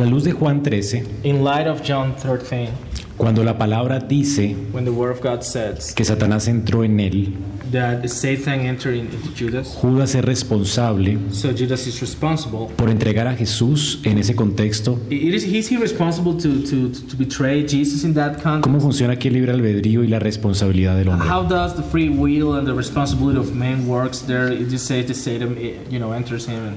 La 0.00 0.06
luz 0.06 0.24
de 0.24 0.32
Juan 0.32 0.62
13, 0.62 1.04
In 1.24 1.44
light 1.44 1.66
of 1.66 1.82
John 1.82 2.14
13, 2.16 2.68
cuando 3.16 3.44
la 3.44 3.58
palabra 3.58 3.98
dice 3.98 4.56
when 4.72 4.84
the 4.84 4.90
word 4.90 5.10
of 5.10 5.20
God 5.22 5.42
says 5.42 5.92
que 5.94 6.04
Satanás 6.04 6.48
entró 6.48 6.84
en 6.84 6.98
él, 7.00 7.34
that 7.70 8.08
Satan 8.08 8.60
entered 8.60 8.94
in- 8.96 9.08
into 9.12 9.28
Judas, 9.38 9.76
Judas 9.80 10.14
es 10.14 10.24
responsable 10.24 11.18
so 11.30 11.52
Judas 11.52 11.86
is 11.86 12.00
responsible. 12.00 12.68
por 12.76 12.88
entregar 12.88 13.26
a 13.28 13.36
Jesús 13.36 14.00
en 14.04 14.16
ese 14.18 14.34
contexto. 14.34 14.98
It 15.10 15.34
is, 15.34 15.44
is 15.44 15.70
he 15.70 15.76
responsible 15.76 16.34
to, 16.38 16.62
to, 16.62 16.90
to 16.90 17.16
betray 17.16 17.62
Jesus 17.68 18.02
in 18.02 18.14
that 18.14 18.42
context? 18.42 18.64
¿Cómo 18.64 18.80
funciona 18.80 19.12
aquí 19.12 19.28
el 19.28 19.34
libre 19.34 19.52
albedrío 19.52 20.02
y 20.02 20.08
la 20.08 20.18
responsabilidad 20.18 20.96
del 20.96 21.10
hombre? 21.10 21.28
How 21.28 21.46
does 21.46 21.74
the 21.76 21.82
free 21.82 22.08
will 22.08 22.54
and 22.54 22.66
the 22.66 22.74
responsibility 22.74 23.38
of 23.38 23.54
man 23.54 23.86
works 23.86 24.20
there? 24.20 24.50
It 24.50 24.70
just 24.70 24.86
says 24.86 25.06
that 25.06 25.14
Satan, 25.16 25.56
eh, 25.58 25.74
you 25.90 25.98
know, 25.98 26.12
enters 26.12 26.46
him. 26.48 26.64
And... 26.68 26.76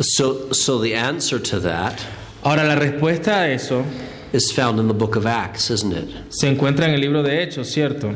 So, 0.00 0.52
so 0.52 0.78
the 0.78 0.94
answer 0.94 1.38
to 1.38 1.60
that 1.60 2.00
Ahora, 2.44 2.64
la 2.64 2.74
respuesta 2.74 3.42
a 3.44 3.52
eso 3.52 3.84
is 4.32 4.50
found 4.50 4.80
in 4.80 4.88
the 4.88 4.94
book 4.94 5.14
of 5.16 5.26
Acts, 5.26 5.70
isn't 5.70 5.92
it? 5.92 6.08
se 6.30 6.48
encuentra 6.48 6.84
en 6.88 6.94
el 6.94 7.00
libro 7.00 7.22
de 7.22 7.42
Hechos, 7.42 7.66
¿cierto? 7.72 8.14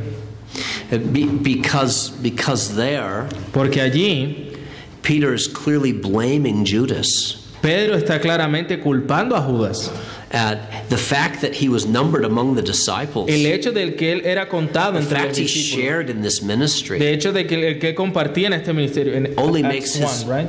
And 0.91 1.13
be- 1.13 1.27
because, 1.27 2.11
because 2.23 2.75
there, 2.75 3.29
Porque 3.53 3.81
allí 3.81 4.57
Peter 5.03 5.33
is 5.35 5.47
clearly 5.47 5.93
blaming 5.93 6.65
Judas 6.65 7.43
Pedro 7.63 7.97
está 7.97 8.21
claramente 8.21 8.81
culpando 8.83 9.37
a 9.37 9.41
Judas. 9.43 9.91
at 10.33 10.89
the 10.89 10.97
fact 10.97 11.41
that 11.43 11.55
he 11.55 11.69
was 11.69 11.87
numbered 11.87 12.25
among 12.25 12.55
the 12.57 12.63
disciples. 12.63 13.29
El 13.31 13.47
hecho 13.47 13.71
del 13.73 13.95
que 13.97 14.13
él 14.13 14.23
era 14.25 14.49
contado 14.49 14.95
The 14.95 14.99
entre 15.01 15.19
los 15.19 15.27
fact 15.27 15.39
he 15.39 15.43
discípulos. 15.43 15.85
shared 15.85 16.11
in 16.11 16.21
this 16.23 16.43
ministry. 16.43 16.99
De 16.99 17.13
hecho, 17.13 17.33
de 17.33 17.47
que 17.47 17.55
el 17.69 17.79
que 17.79 17.95
compartía 17.95 18.47
en 18.49 18.55
este 18.55 18.73
ministerio. 18.73 19.15
En 19.15 19.35
Only 19.37 19.63
Acts 19.63 19.75
makes 19.75 19.95
his- 19.97 20.25
1, 20.25 20.37
right? 20.37 20.49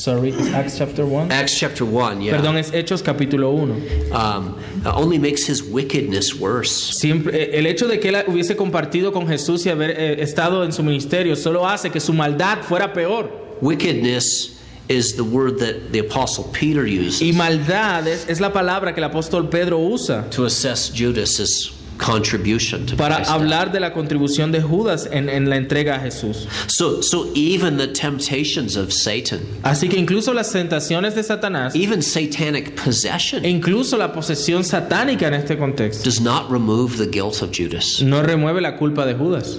Sorry, 0.00 0.30
it's 0.30 0.48
Acts 0.54 0.78
chapter 0.78 1.04
1. 1.04 1.30
Acts 1.30 1.58
chapter 1.58 1.84
1, 1.84 2.22
yeah. 2.22 2.32
Perdón, 2.32 2.56
es 2.56 2.70
Hechos 2.72 3.02
capítulo 3.02 3.52
1. 3.52 4.12
Um, 4.12 4.58
only 4.86 5.18
makes 5.18 5.46
his 5.46 5.62
wickedness 5.62 6.34
worse. 6.34 6.70
Siempre, 6.70 7.34
eh, 7.34 7.58
el 7.58 7.66
hecho 7.66 7.86
de 7.86 8.00
que 8.00 8.08
él 8.08 8.24
hubiese 8.26 8.56
compartido 8.56 9.12
con 9.12 9.28
Jesús 9.28 9.66
y 9.66 9.68
haber 9.68 9.90
eh, 9.90 10.22
estado 10.22 10.64
en 10.64 10.72
su 10.72 10.82
ministerio 10.82 11.36
solo 11.36 11.68
hace 11.68 11.90
que 11.90 12.00
su 12.00 12.14
maldad 12.14 12.62
fuera 12.62 12.94
peor. 12.94 13.30
Wickedness 13.60 14.58
is 14.88 15.16
the 15.16 15.22
word 15.22 15.58
that 15.58 15.92
the 15.92 15.98
apostle 15.98 16.44
Peter 16.50 16.86
uses 16.86 17.20
Y 17.20 17.34
maldad 17.34 18.08
es, 18.08 18.26
es 18.26 18.40
la 18.40 18.54
palabra 18.54 18.94
que 18.94 19.00
el 19.00 19.04
apóstol 19.04 19.50
Pedro 19.50 19.80
usa 19.80 20.30
to 20.30 20.46
assess 20.46 20.90
Judas's 20.90 21.72
contribution 22.00 22.86
to 22.86 22.96
para 22.96 23.16
Christ's 23.16 23.28
death. 23.32 23.40
hablar 23.42 23.72
de 23.72 23.78
la 23.78 23.92
contribución 23.92 24.50
de 24.52 24.60
Judas 24.62 25.06
en, 25.12 25.28
en 25.28 25.50
la 25.50 25.56
entrega 25.56 25.96
a 25.96 26.00
Jesús. 26.00 26.48
So, 26.66 27.02
so 27.02 27.30
even 27.34 27.76
the 27.76 27.86
temptations 27.88 28.76
of 28.76 28.92
Satan, 28.92 29.40
Así 29.62 29.88
que 29.88 29.98
incluso 29.98 30.32
las 30.32 30.50
tentaciones 30.50 31.14
de 31.14 31.22
Satanás, 31.22 31.74
even 31.76 32.02
satanic 32.02 32.74
possession, 32.82 33.44
e 33.44 33.50
incluso 33.50 33.96
la 33.98 34.12
posesión 34.12 34.64
satánica 34.64 35.28
en 35.28 35.34
este 35.34 35.58
contexto, 35.58 36.04
does 36.04 36.20
not 36.20 36.50
remove 36.50 36.96
the 36.96 37.06
guilt 37.06 37.42
of 37.42 37.50
Judas. 37.52 38.00
no 38.02 38.22
remueve 38.22 38.60
la 38.60 38.76
culpa 38.76 39.04
de 39.04 39.14
Judas. 39.14 39.58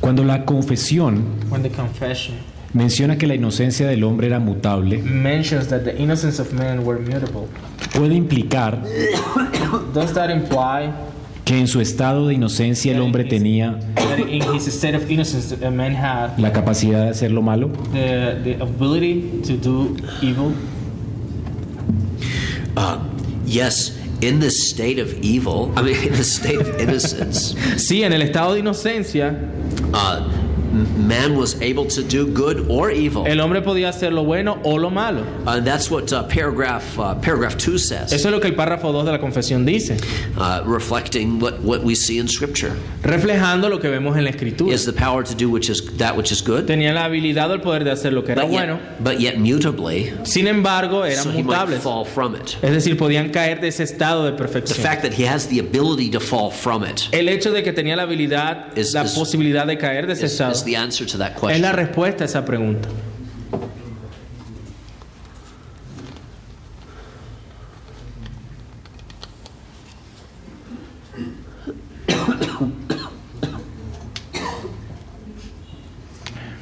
Cuando 0.00 0.24
la 0.24 0.44
confesión 0.44 1.24
When 1.50 1.62
the 1.62 1.70
confession 1.70 2.36
menciona 2.74 3.16
que 3.16 3.26
la 3.26 3.34
inocencia 3.34 3.86
del 3.86 4.04
hombre 4.04 4.26
era 4.26 4.38
mutable, 4.38 4.98
mentions 4.98 5.68
that 5.68 5.80
the 5.84 5.96
innocence 5.98 6.40
of 6.40 6.52
man 6.52 6.84
were 6.84 7.00
mutable, 7.00 7.46
puede 7.94 8.14
implicar 8.14 8.82
does 9.94 10.12
that 10.12 10.30
imply 10.30 10.90
que 11.44 11.58
en 11.58 11.66
su 11.66 11.80
estado 11.80 12.28
de 12.28 12.34
inocencia 12.34 12.92
el 12.94 13.00
hombre 13.00 13.24
tenía 13.24 13.78
that 13.94 14.18
in 14.20 14.42
his 14.54 14.66
state 14.66 14.94
of 14.94 15.10
innocence 15.10 15.54
a 15.64 15.70
man 15.70 15.94
had 15.94 16.38
la 16.38 16.52
capacidad 16.52 17.04
de 17.04 17.10
hacer 17.10 17.30
lo 17.30 17.42
malo? 17.42 17.70
the, 17.92 18.38
the 18.44 18.62
ability 18.62 19.40
to 19.46 19.56
do 19.56 19.96
evil? 20.20 20.52
Uh, 22.76 22.98
yes, 23.44 23.98
in 24.20 24.38
this 24.38 24.70
state 24.70 25.00
of 25.00 25.12
evil, 25.20 25.72
I 25.76 25.82
mean, 25.82 25.96
in 25.96 26.12
the 26.12 26.22
state 26.22 26.60
of 26.60 26.78
innocence, 26.78 27.54
Sí, 27.76 28.04
en 28.04 28.12
el 28.12 28.22
estado 28.22 28.54
de 28.54 28.60
inocencia, 28.60 29.34
uh, 29.92 30.20
man 30.72 31.36
was 31.36 31.60
able 31.62 31.86
to 31.86 32.02
do 32.02 32.26
good 32.26 32.66
or 32.68 32.90
evil. 32.90 33.26
el 33.26 33.40
hombre 33.40 33.62
podía 33.62 33.88
hacer 33.88 34.12
lo 34.12 34.24
bueno 34.24 34.58
o 34.64 34.76
lo 34.78 34.90
malo. 34.90 35.22
Uh, 35.46 35.60
that's 35.60 35.90
what 35.90 36.12
uh, 36.12 36.22
paragraph 36.24 36.98
uh, 36.98 37.14
paragraph 37.16 37.56
two 37.56 37.78
says, 37.78 38.12
Eso 38.12 38.28
es 38.28 38.32
lo 38.34 38.40
que 38.40 38.48
el 38.48 38.54
párrafo 38.54 38.92
2 38.92 39.04
de 39.06 39.12
la 39.12 39.18
confesión 39.18 39.64
dice, 39.64 39.96
uh, 40.36 40.62
reflecting 40.64 41.38
what, 41.40 41.60
what 41.62 41.82
we 41.82 41.94
see 41.94 42.18
in 42.18 42.28
Scripture. 42.28 42.72
reflejando 43.02 43.68
lo 43.68 43.78
que 43.78 43.88
vemos 43.88 44.16
en 44.16 44.24
la 44.24 44.30
escritura. 44.30 44.72
has 44.72 44.84
the 44.84 44.92
power 44.92 45.22
to 45.24 45.34
do 45.34 45.48
which 45.50 45.68
is 45.70 45.82
that 45.98 46.16
which 46.16 46.30
is 46.32 46.42
good, 46.42 46.66
Tenía 46.66 46.92
la 46.92 47.04
habilidad 47.04 47.50
o 47.50 47.54
el 47.54 47.60
poder 47.60 47.84
de 47.84 47.90
hacer 47.92 48.12
lo 48.12 48.22
que 48.24 48.32
era 48.32 48.42
but 48.42 48.50
bueno, 48.50 48.74
yet, 48.78 49.02
but 49.04 49.20
yet 49.20 49.36
mutably, 49.38 50.12
sin 50.26 50.46
embargo 50.46 51.04
eran 51.04 51.22
so 51.24 51.30
he 51.30 51.42
might 51.42 51.66
mutables. 51.68 51.78
fall 51.80 52.04
from 52.04 52.34
it. 52.34 52.56
Es 52.62 52.72
decir, 52.72 52.96
podían 52.96 53.30
caer 53.30 53.60
de 53.60 53.68
ese 53.68 53.82
estado 53.84 54.24
de 54.24 54.32
The 54.32 54.36
perfección. 54.38 54.78
fact 54.78 55.02
that 55.02 55.12
he 55.12 55.24
has 55.26 55.46
the 55.48 55.58
ability 55.60 56.10
to 56.10 56.20
fall 56.20 56.50
from 56.50 56.84
it 56.84 57.08
El 57.12 57.28
hecho 57.28 57.50
de 57.52 57.62
que 57.62 57.72
tenía 57.72 57.96
la 57.96 58.02
habilidad, 58.04 58.76
Is- 58.76 58.92
la 58.94 59.04
is- 59.04 59.12
posibilidad 59.12 59.66
de 59.66 59.78
caer 59.78 60.06
de 60.06 60.12
ese 60.14 60.26
is, 60.26 60.32
estado, 60.32 60.52
is 60.58 60.64
the 60.64 60.76
answer 60.76 61.06
to 61.06 61.18
that 61.18 61.32
es 61.32 61.40
question. 61.40 61.62
la 61.62 61.72
respuesta 61.72 62.24
a 62.24 62.26
esa 62.26 62.44
pregunta. 62.44 62.88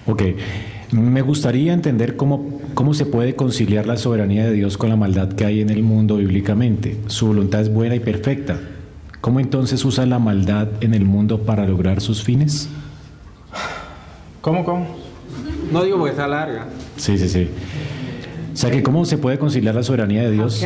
Ok, 0.08 0.22
me 0.92 1.20
gustaría 1.20 1.72
entender 1.72 2.16
cómo, 2.16 2.60
cómo 2.74 2.94
se 2.94 3.06
puede 3.06 3.34
conciliar 3.34 3.86
la 3.86 3.96
soberanía 3.96 4.44
de 4.44 4.52
Dios 4.52 4.78
con 4.78 4.88
la 4.88 4.96
maldad 4.96 5.32
que 5.32 5.44
hay 5.44 5.60
en 5.60 5.70
el 5.70 5.82
mundo 5.82 6.18
bíblicamente. 6.18 6.96
Su 7.08 7.26
voluntad 7.26 7.62
es 7.62 7.72
buena 7.72 7.96
y 7.96 8.00
perfecta. 8.00 8.60
¿Cómo 9.20 9.40
entonces 9.40 9.84
usa 9.84 10.06
la 10.06 10.20
maldad 10.20 10.68
en 10.80 10.94
el 10.94 11.04
mundo 11.04 11.42
para 11.42 11.66
lograr 11.66 12.00
sus 12.00 12.22
fines? 12.22 12.68
¿Cómo, 14.46 14.64
cómo? 14.64 14.86
No 15.72 15.82
digo 15.82 15.98
porque 15.98 16.12
está 16.12 16.28
larga. 16.28 16.68
Sí, 16.96 17.18
sí, 17.18 17.28
sí. 17.28 17.48
O 18.54 18.56
sea 18.56 18.70
que 18.70 18.80
cómo 18.80 19.04
se 19.04 19.18
puede 19.18 19.40
conciliar 19.40 19.74
la 19.74 19.82
soberanía 19.82 20.22
de 20.22 20.30
Dios 20.30 20.64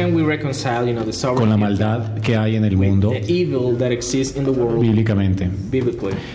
con 1.35 1.49
la 1.49 1.57
maldad 1.57 2.19
que 2.19 2.37
hay 2.37 2.57
en 2.57 2.67
el 2.67 2.77
mundo 2.77 3.11
bíblicamente. 4.79 5.49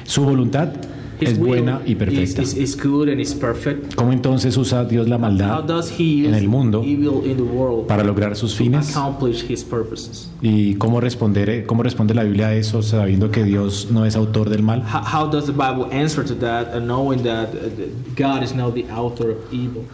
Su 0.06 0.24
voluntad 0.24 0.70
es 1.20 1.40
buena 1.40 1.82
y 1.86 1.96
perfecta. 1.96 2.42
is, 2.42 2.54
is 2.54 2.76
good 2.76 3.10
and 3.10 3.20
is 3.20 3.34
perfect. 3.34 3.96
¿Cómo 3.96 4.12
entonces 4.12 4.56
usa 4.58 4.86
Dios 4.86 5.08
la 5.08 5.16
How 5.16 5.22
maldad 5.22 5.64
does 5.64 5.92
he 5.92 6.24
use 6.24 6.30
en 6.30 6.36
el 6.36 6.48
mundo 6.48 6.82
evil 6.84 7.22
in 7.26 7.38
the 7.38 7.44
world 7.44 7.88
para 7.88 8.04
lograr 8.04 8.36
sus 8.36 8.56
fines? 8.56 8.96
accomplish 8.96 9.44
his 9.50 9.64
purposes? 9.64 10.30
¿Y 10.42 10.76
cómo, 10.76 11.00
responder, 11.00 11.66
cómo 11.66 11.84
responde 11.84 12.14
la 12.14 12.24
Biblia 12.24 12.48
a 12.48 12.56
eso 12.56 12.82
sabiendo 12.82 13.32
que 13.32 13.44
Dios 13.44 13.90
no 13.92 14.06
es 14.06 14.16
autor 14.16 14.50
del 14.50 14.64
mal? 14.64 14.84
How, 14.84 15.30
does 15.30 15.46
the 15.46 15.54
Bible 15.54 15.88
answer 15.92 16.24
to 16.26 16.36
that, 16.36 16.74
and 16.74 16.88
knowing 16.88 17.24
that 17.24 17.50
uh, 17.50 17.70
that 17.76 18.16
God 18.16 18.44
is 18.44 18.54
now 18.54 18.70
the 18.70 18.86
author 18.92 19.32
of 19.32 19.54
evil? 19.54 19.86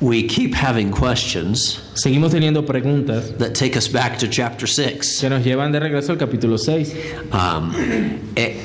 We 0.00 0.26
keep 0.26 0.54
having 0.54 0.90
questions 0.90 1.80
Seguimos 1.94 2.32
teniendo 2.32 2.64
preguntas 2.64 3.36
that 3.38 3.54
take 3.54 3.76
us 3.76 3.86
back 3.86 4.18
to 4.18 4.28
chapter 4.28 4.66
6. 4.66 5.20
que 5.20 5.28
nos 5.28 5.44
llevan 5.44 5.72
de 5.72 5.78
regreso 5.78 6.12
al 6.12 6.18
capítulo 6.18 6.56
6. 6.56 6.94
Um, 7.32 7.70
eh, 8.34 8.61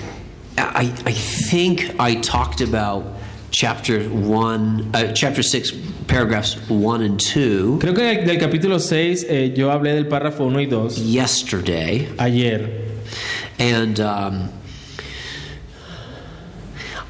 I, 0.78 0.84
I 1.06 1.12
think 1.12 1.96
I 2.00 2.14
talked 2.16 2.62
about 2.62 3.04
chapter 3.50 4.04
1, 4.10 4.92
uh, 4.94 5.12
chapter 5.14 5.42
6, 5.42 5.72
paragraphs 6.08 6.56
1 6.70 7.02
and 7.02 7.20
2 7.20 7.80
Creo 7.82 7.96
que 7.96 8.24
del 8.26 8.38
capítulo 8.38 8.80
6 8.80 9.26
eh, 9.28 9.54
yo 9.56 9.70
hablé 9.72 9.96
del 9.96 10.06
párrafo 10.06 10.46
1 10.46 10.60
y 10.60 10.66
2 10.66 10.98
yesterday. 11.00 12.08
ayer. 12.20 12.70
And 13.58 14.00
um, 14.00 14.50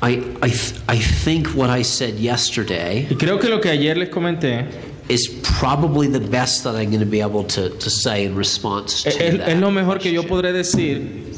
I, 0.02 0.38
I, 0.42 0.54
I 0.88 0.98
think 0.98 1.48
what 1.50 1.70
I 1.70 1.82
said 1.82 2.16
yesterday 2.20 3.08
Y 3.10 3.16
creo 3.16 3.40
que 3.40 3.50
lo 3.50 3.60
que 3.60 3.70
ayer 3.70 3.96
les 3.98 4.10
comenté 4.10 4.66
is 5.10 5.28
probably 5.60 6.08
the 6.08 6.20
best 6.20 6.64
that 6.64 6.76
I'm 6.76 6.90
going 6.90 7.00
to 7.02 7.06
be 7.06 7.22
able 7.22 7.44
to, 7.46 7.70
to 7.70 7.90
say 7.90 8.24
in 8.26 8.36
response 8.36 9.04
to 9.04 9.10
Es, 9.10 9.18
es- 9.18 9.38
that. 9.40 9.50
es 9.50 9.60
lo 9.60 9.72
mejor 9.72 10.00
que 10.00 10.12
yo 10.12 10.24
podré 10.24 10.54
decir, 10.54 11.34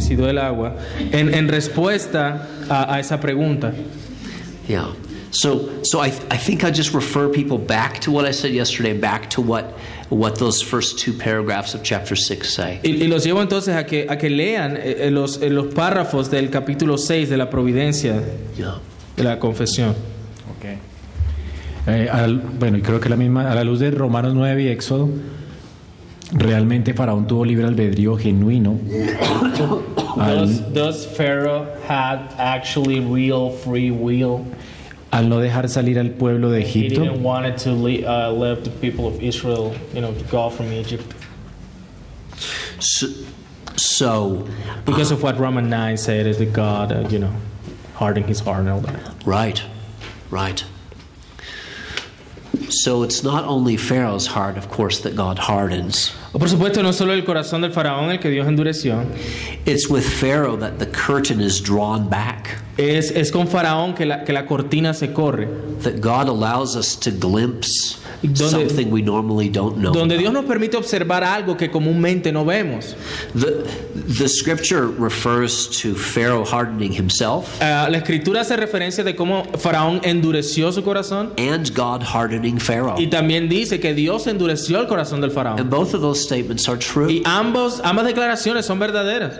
suicidó 0.00 0.28
el 0.28 0.38
agua, 0.38 0.76
en, 1.12 1.32
en 1.34 1.48
respuesta 1.48 2.48
a, 2.68 2.94
a 2.94 3.00
esa 3.00 3.18
pregunta. 3.20 3.72
Yeah. 4.68 4.86
So, 5.30 5.70
so 5.82 6.00
I, 6.04 6.08
I 6.30 6.36
think 6.36 6.62
I 6.62 6.70
just 6.70 6.92
refer 6.94 7.28
people 7.28 7.56
back 7.58 8.00
to 8.02 8.10
what 8.10 8.26
I 8.26 8.32
said 8.32 8.52
yesterday, 8.52 8.92
back 8.92 9.28
to 9.30 9.40
what, 9.42 9.64
what 10.10 10.38
those 10.38 10.62
first 10.62 10.98
two 10.98 11.12
paragraphs 11.14 11.74
of 11.74 11.82
chapter 11.82 12.14
6 12.16 12.46
say. 12.48 12.80
Y, 12.84 13.02
y 13.04 13.08
los 13.08 13.24
llevo 13.24 13.40
entonces 13.40 13.74
a 13.74 13.84
que, 13.86 14.06
a 14.10 14.16
que 14.18 14.28
lean 14.28 14.76
eh, 14.76 15.06
eh, 15.06 15.10
los, 15.10 15.40
eh, 15.40 15.48
los 15.48 15.72
párrafos 15.74 16.30
del 16.30 16.50
capítulo 16.50 16.98
6 16.98 17.30
de 17.30 17.36
la 17.38 17.48
providencia 17.48 18.22
Yeah. 18.56 18.74
de 19.16 19.24
la 19.24 19.38
confesión. 19.38 19.94
Eh, 21.84 22.08
al- 22.12 22.36
bueno, 22.36 22.76
y 22.78 22.80
creo 22.82 23.00
que 23.00 23.08
la 23.08 23.16
misma, 23.16 23.50
a 23.50 23.54
la 23.56 23.64
luz 23.64 23.80
de 23.80 23.90
Romanos 23.90 24.34
9 24.34 24.62
y 24.62 24.68
Éxodo, 24.68 25.08
realmente 26.32 26.94
Faraón 26.94 27.26
tuvo 27.26 27.44
libre 27.44 27.66
albedrío 27.66 28.16
genuino. 28.16 28.78
al, 30.18 30.72
does 30.72 31.06
Pharaoh 31.06 31.66
had 31.86 32.20
actually 32.38 33.00
real 33.00 33.50
free 33.50 33.90
will? 33.90 34.44
al 35.12 35.28
no 35.28 35.36
dejar 35.40 35.68
salir 35.68 35.98
al 35.98 36.08
pueblo 36.12 36.48
de 36.50 36.62
He 36.62 36.86
Egipto. 36.86 37.02
didn't 37.02 37.22
want 37.22 37.58
to 37.58 37.70
le- 37.72 38.02
uh, 38.06 38.32
let 38.32 38.64
the 38.64 38.70
people 38.70 39.06
of 39.06 39.22
Israel, 39.22 39.74
you 39.92 40.00
know, 40.00 40.12
go 40.30 40.48
from 40.48 40.72
Egypt 40.72 41.04
So, 42.80 43.06
so 43.76 44.48
because 44.86 45.10
of 45.12 45.22
what 45.22 45.38
Romans 45.38 45.68
9 45.68 45.96
said 45.98 46.26
is 46.26 46.38
that 46.38 46.52
God, 46.54 46.92
uh, 46.92 47.06
you 47.10 47.18
know, 47.18 47.30
hardened 47.94 48.26
his 48.26 48.40
heart 48.40 48.60
and 48.60 48.70
all 48.70 48.80
that. 48.80 49.00
right, 49.26 49.62
right. 50.30 50.64
So 52.68 53.02
it's 53.02 53.22
not 53.22 53.44
only 53.44 53.76
Pharaoh's 53.76 54.26
heart, 54.26 54.56
of 54.56 54.68
course, 54.68 55.00
that 55.00 55.16
God 55.16 55.38
hardens. 55.38 56.12
Por 56.32 56.48
supuesto, 56.48 56.82
no 56.82 56.92
solo 56.92 57.12
el 57.12 57.22
corazón 57.22 57.60
del 57.60 57.72
faraón 57.72 58.10
el 58.10 58.18
que 58.18 58.30
Dios 58.30 58.46
endureció, 58.46 59.04
It's 59.66 59.88
with 59.88 60.04
Pharaoh 60.04 60.56
that 60.56 60.78
the 60.78 60.86
curtain 60.86 61.40
is 61.40 61.60
drawn 61.60 62.08
back, 62.08 62.58
es, 62.78 63.10
es 63.10 63.30
con 63.30 63.46
faraón 63.46 63.94
que 63.94 64.06
la, 64.06 64.24
que 64.24 64.32
la 64.32 64.46
cortina 64.46 64.94
se 64.94 65.08
corre, 65.08 65.46
that 65.80 66.00
God 66.00 66.28
allows 66.28 66.76
us 66.76 66.96
to 66.96 67.10
glimpse 67.10 68.01
Donde- 68.22 68.68
something 68.68 68.86
we 68.90 69.02
normally 69.02 69.48
don't 69.48 69.76
know. 69.78 69.92
donde 69.92 70.16
Dios 70.16 70.32
nos 70.32 70.44
permite 70.44 70.76
observar 70.76 71.24
algo 71.24 71.56
que 71.56 71.70
comúnmente 71.70 72.30
no 72.32 72.44
vemos. 72.44 72.94
The, 73.34 73.64
the 74.18 74.28
scripture 74.28 74.86
refers 74.86 75.68
to 75.82 75.94
Pharaoh 75.94 76.44
hardening 76.44 76.92
himself 76.92 77.60
Ah, 77.60 77.88
la 77.90 77.98
escritura 77.98 78.42
hace 78.42 78.56
referencia 78.56 79.02
de 79.04 79.16
cómo 79.16 79.44
faraón 79.58 80.00
endureció 80.04 80.70
su 80.72 80.82
corazón 80.84 81.32
and 81.36 81.72
God 81.74 82.02
hardening 82.02 82.58
Pharaoh. 82.58 82.94
y 82.98 83.08
también 83.08 83.48
dice 83.48 83.80
que 83.80 83.92
Dios 83.94 84.26
endureció 84.26 84.80
el 84.80 84.86
corazón 84.86 85.20
del 85.20 85.30
And 85.30 85.34
faraón. 85.34 85.70
both 85.70 85.94
of 85.94 86.00
those 86.00 86.20
statements 86.22 86.68
are 86.68 86.78
true. 86.78 87.10
Y 87.12 87.22
ambos, 87.24 87.80
ambas 87.84 88.06
declaraciones 88.06 88.64
son 88.66 88.78
verdaderas. 88.78 89.32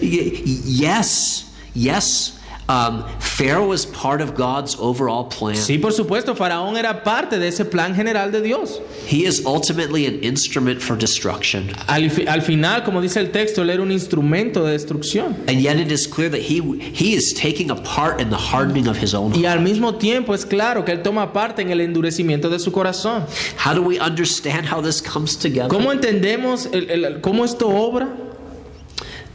Yes, 0.00 1.44
yes, 1.74 2.37
um, 2.68 3.04
Pharaoh 3.20 3.66
was 3.68 3.86
part 3.86 4.20
of 4.20 4.34
God's 4.34 4.76
overall 4.78 5.24
plan. 5.28 5.56
Sí, 5.56 5.78
por 5.78 5.92
supuesto, 5.92 6.34
Faraón 6.34 6.76
era 6.76 7.02
parte 7.02 7.38
de 7.38 7.48
ese 7.48 7.64
plan 7.64 7.94
general 7.94 8.30
de 8.30 8.40
Dios. 8.42 8.80
He 9.06 9.24
is 9.24 9.44
ultimately 9.46 10.06
an 10.06 10.22
instrument 10.22 10.80
for 10.82 10.96
destruction. 10.96 11.70
Al, 11.88 12.10
al 12.28 12.42
final, 12.42 12.82
como 12.84 13.00
dice 13.00 13.16
el 13.20 13.30
texto, 13.30 13.62
él 13.62 13.70
era 13.70 13.82
un 13.82 13.90
instrumento 13.92 14.64
de 14.64 14.72
destrucción. 14.72 15.34
And 15.48 15.60
yet 15.60 15.78
it 15.78 15.90
is 15.90 16.06
clear 16.06 16.28
that 16.30 16.40
he, 16.42 16.60
he 16.92 17.14
is 17.14 17.32
taking 17.32 17.70
a 17.70 17.76
part 17.76 18.20
in 18.20 18.28
the 18.30 18.36
hardening 18.36 18.86
of 18.88 18.96
his 18.96 19.14
own 19.14 19.32
Y 19.34 19.42
heart. 19.44 19.58
al 19.58 19.60
mismo 19.64 19.94
tiempo 19.98 20.34
es 20.34 20.44
claro 20.44 20.84
que 20.84 20.92
él 20.92 21.02
toma 21.02 21.32
parte 21.32 21.62
en 21.62 21.70
el 21.70 21.80
endurecimiento 21.80 22.50
de 22.50 22.58
su 22.58 22.70
corazón. 22.72 23.24
How 23.64 23.72
do 23.74 23.82
we 23.82 23.98
understand 23.98 24.66
how 24.66 24.82
this 24.82 25.00
comes 25.00 25.36
together? 25.36 25.68
¿Cómo 25.68 25.90
entendemos 25.92 26.66
el- 26.72 26.90
el- 26.90 27.20
cómo 27.22 27.44
esto 27.44 27.68
obra? 27.68 28.08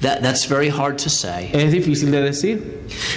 That, 0.03 0.21
that's 0.21 0.45
very 0.45 0.69
hard 0.69 0.97
to 0.99 1.09
say. 1.09 1.49
Es 1.53 1.73
difícil 1.73 2.11
de 2.11 2.21
decir. 2.21 2.61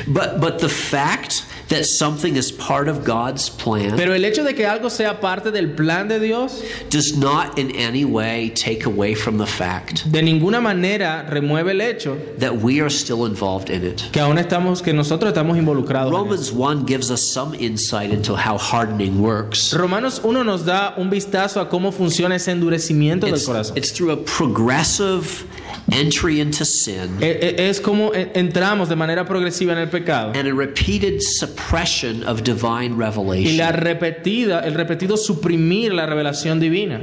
But, 0.07 0.41
but 0.41 0.61
the 0.61 0.69
fact 0.69 1.45
that 1.69 1.85
something 1.85 2.37
is 2.37 2.53
part 2.53 2.89
of 2.89 3.05
God's 3.05 3.49
plan 3.51 3.97
Pero 3.97 4.13
el 4.13 4.25
hecho 4.25 4.45
de 4.45 4.55
que 4.55 4.65
algo 4.65 4.91
sea 4.91 5.21
parte 5.21 5.51
del 5.51 5.75
plan 5.75 6.09
de 6.09 6.21
Dios 6.21 6.63
does 6.91 7.17
not 7.17 7.59
in 7.59 7.75
any 7.75 8.05
way 8.05 8.51
take 8.51 8.87
away 8.87 9.15
from 9.15 9.39
the 9.39 9.47
fact 9.47 10.05
de 10.11 10.23
ninguna 10.23 10.63
manera 10.63 11.27
remueve 11.29 11.71
el 11.71 11.81
hecho 11.81 12.17
that 12.39 12.57
we 12.57 12.81
are 12.81 12.91
still 12.91 13.27
involved 13.27 13.71
in 13.71 13.85
it. 13.85 14.09
que 14.13 14.21
aún 14.21 14.39
estamos 14.39 14.83
que 14.83 14.93
nosotros 14.93 15.33
estamos 15.33 15.57
involucrados. 15.59 16.13
Romans 16.13 16.53
1 16.53 16.87
gives 16.87 17.11
us 17.11 17.23
some 17.23 17.55
insight 17.55 18.11
into 18.11 18.37
how 18.37 18.57
hardening 18.57 19.21
works. 19.21 19.75
Romanos 19.75 20.21
1 20.23 20.45
nos 20.45 20.65
da 20.65 20.95
un 20.97 21.11
vistazo 21.11 21.61
a 21.61 21.69
cómo 21.69 21.93
funciona 21.93 22.37
ese 22.37 22.53
endurecimiento 22.53 23.27
del 23.27 23.43
corazón. 23.45 23.77
it's 23.77 23.91
through 23.91 24.13
a 24.13 24.17
progressive 24.17 25.45
entry 25.93 26.41
into 26.41 26.65
sin 26.65 27.23
E- 27.23 27.39
e- 27.57 27.69
Es 27.69 27.81
como 27.81 28.13
e- 28.13 28.31
entramos 28.35 28.89
de 28.89 28.97
manera 28.97 29.25
progresiva 29.25 29.73
en 29.73 29.79
el 29.79 29.89
pecado. 29.89 30.33
and 30.35 30.49
a 30.49 30.53
repeated 30.55 31.21
suppression 31.23 32.25
of 32.25 32.43
divine 32.43 32.95
Y 32.95 32.97
la 32.99 33.11
revelation. 33.11 33.73
repetida, 33.75 34.61
el 34.67 34.75
repetido 34.75 35.17
suprimir 35.17 35.93
la 35.95 36.07
revelación 36.07 36.59
divina. 36.61 37.01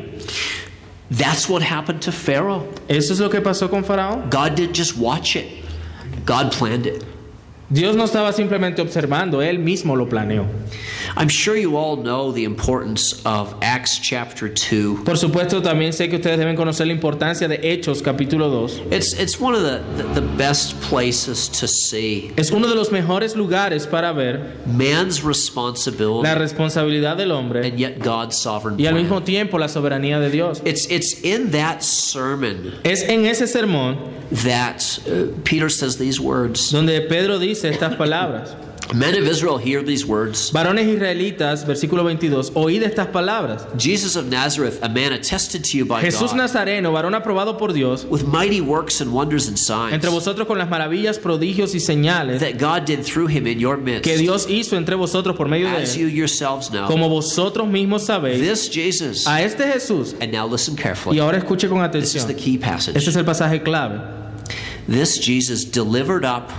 That's 1.11 1.47
what 1.47 1.61
happened 1.61 2.01
to 2.01 2.11
Pharaoh. 2.11 2.67
Eso 2.89 3.13
es 3.13 3.19
lo 3.19 3.29
que 3.29 3.39
pasó 3.41 3.69
con 3.69 3.83
Faraón. 3.83 4.29
God 4.29 4.55
didn't 4.55 4.75
just 4.75 4.97
watch 4.97 5.35
it, 5.35 5.45
God 6.25 6.51
planned 6.51 6.85
it. 6.87 7.03
Dios 7.69 7.95
no 7.95 8.03
estaba 8.03 8.33
simplemente 8.33 8.81
observando, 8.81 9.41
Él 9.41 9.57
mismo 9.59 9.95
lo 9.95 10.07
planeó. 10.07 10.45
I'm 11.15 11.29
sure 11.29 11.55
you 11.55 11.77
all 11.77 11.97
know 11.97 12.31
the 12.31 12.43
importance 12.43 13.21
of 13.25 13.55
Acts 13.61 13.99
chapter 13.99 14.49
2. 14.49 15.03
Por 15.05 15.15
supuesto, 15.15 15.61
también 15.61 15.93
sé 15.93 16.09
que 16.09 16.17
ustedes 16.17 16.39
deben 16.39 16.55
conocer 16.55 16.87
la 16.87 16.93
importancia 16.93 17.47
de 17.47 17.59
Hechos 17.61 18.01
capítulo 18.01 18.49
2. 18.49 18.91
It's, 18.91 19.13
it's 19.13 19.39
one 19.39 19.53
of 19.53 19.61
the, 19.61 19.83
the, 20.01 20.21
the 20.21 20.27
best 20.37 20.79
places 20.81 21.47
to 21.49 21.67
see 21.67 22.31
Es 22.35 22.51
uno 22.51 22.67
de 22.67 22.75
los 22.75 22.89
mejores 22.89 23.35
lugares 23.35 23.85
para 23.85 24.11
ver 24.11 24.57
man's 24.65 25.23
responsibility 25.23 26.27
la 26.27 26.35
responsabilidad 26.35 27.15
del 27.15 27.31
hombre 27.31 27.67
and 27.67 27.77
yet 27.77 27.99
God's 27.99 28.35
sovereign 28.35 28.79
y 28.79 28.87
al 28.87 28.93
plan. 28.93 29.03
mismo 29.03 29.23
tiempo 29.23 29.59
la 29.59 29.67
soberanía 29.67 30.19
de 30.19 30.31
Dios. 30.31 30.61
It's, 30.65 30.89
it's 30.89 31.23
in 31.23 31.51
that 31.51 31.83
sermon 31.83 32.73
Es 32.83 33.03
en 33.03 33.25
ese 33.25 33.47
sermón 33.47 33.97
that 34.43 34.99
uh, 35.07 35.27
Peter 35.43 35.69
says 35.69 35.97
these 35.97 36.19
words. 36.19 36.71
donde 36.71 37.01
Pedro 37.07 37.37
dice 37.37 37.69
estas 37.69 37.95
palabras. 37.97 38.55
Men 38.91 39.15
of 39.15 39.27
Israel 39.27 39.57
hear 39.57 39.81
these 39.81 40.05
words. 40.05 40.51
Varones 40.51 40.85
israelitas, 40.87 41.65
versículo 41.65 42.03
22, 42.03 42.51
oíd 42.53 42.83
estas 42.83 43.07
palabras. 43.07 43.65
Jesus 43.77 44.15
of 44.15 44.25
Nazareth, 44.29 44.83
a 44.83 44.89
man 44.89 45.13
attested 45.13 45.63
to 45.63 45.77
you 45.77 45.85
by 45.85 46.01
Jesús 46.01 46.31
God, 46.31 46.37
Nazareno, 46.37 46.91
varón 46.91 47.15
aprobado 47.15 47.57
por 47.57 47.73
Dios, 47.73 48.05
with 48.05 48.25
mighty 48.27 48.61
works 48.61 49.01
and 49.01 49.11
wonders 49.11 49.47
and 49.47 49.57
signs 49.57 49.93
entre 49.93 50.09
vosotros 50.11 50.45
con 50.47 50.57
las 50.59 50.69
maravillas, 50.69 51.17
prodigios 51.17 51.73
y 51.73 51.79
señales 51.79 52.39
that 52.39 52.59
God 52.59 52.85
did 52.85 53.03
through 53.03 53.27
him 53.27 53.47
in 53.47 53.59
your 53.59 53.77
midst, 53.77 54.03
que 54.03 54.17
Dios 54.17 54.47
hizo 54.47 54.75
entre 54.77 54.95
vosotros 54.95 55.35
por 55.35 55.47
medio 55.47 55.69
de 55.69 55.77
as 55.81 55.95
you 55.97 56.07
yourselves 56.07 56.69
know. 56.69 56.85
como 56.87 57.09
vosotros 57.09 57.67
mismos 57.67 58.03
sabéis, 58.05 58.39
This 58.41 58.69
Jesus, 58.69 59.25
a 59.25 59.41
este 59.41 59.63
Jesús. 59.63 60.13
and 60.21 60.31
now 60.31 60.45
listen 60.45 60.75
carefully, 60.75 61.17
Y 61.17 61.19
ahora 61.19 61.37
escuche 61.39 61.67
con 61.67 61.79
atención, 61.81 62.01
This 62.01 62.15
is 62.15 62.25
the 62.27 62.35
key 62.35 62.57
passage. 62.59 62.95
Este 62.95 63.09
es 63.09 63.15
el 63.15 63.25
pasaje 63.25 63.63
clave. 63.63 63.99
This 64.87 65.17
Jesus 65.17 65.63
delivered 65.65 66.25
up 66.25 66.51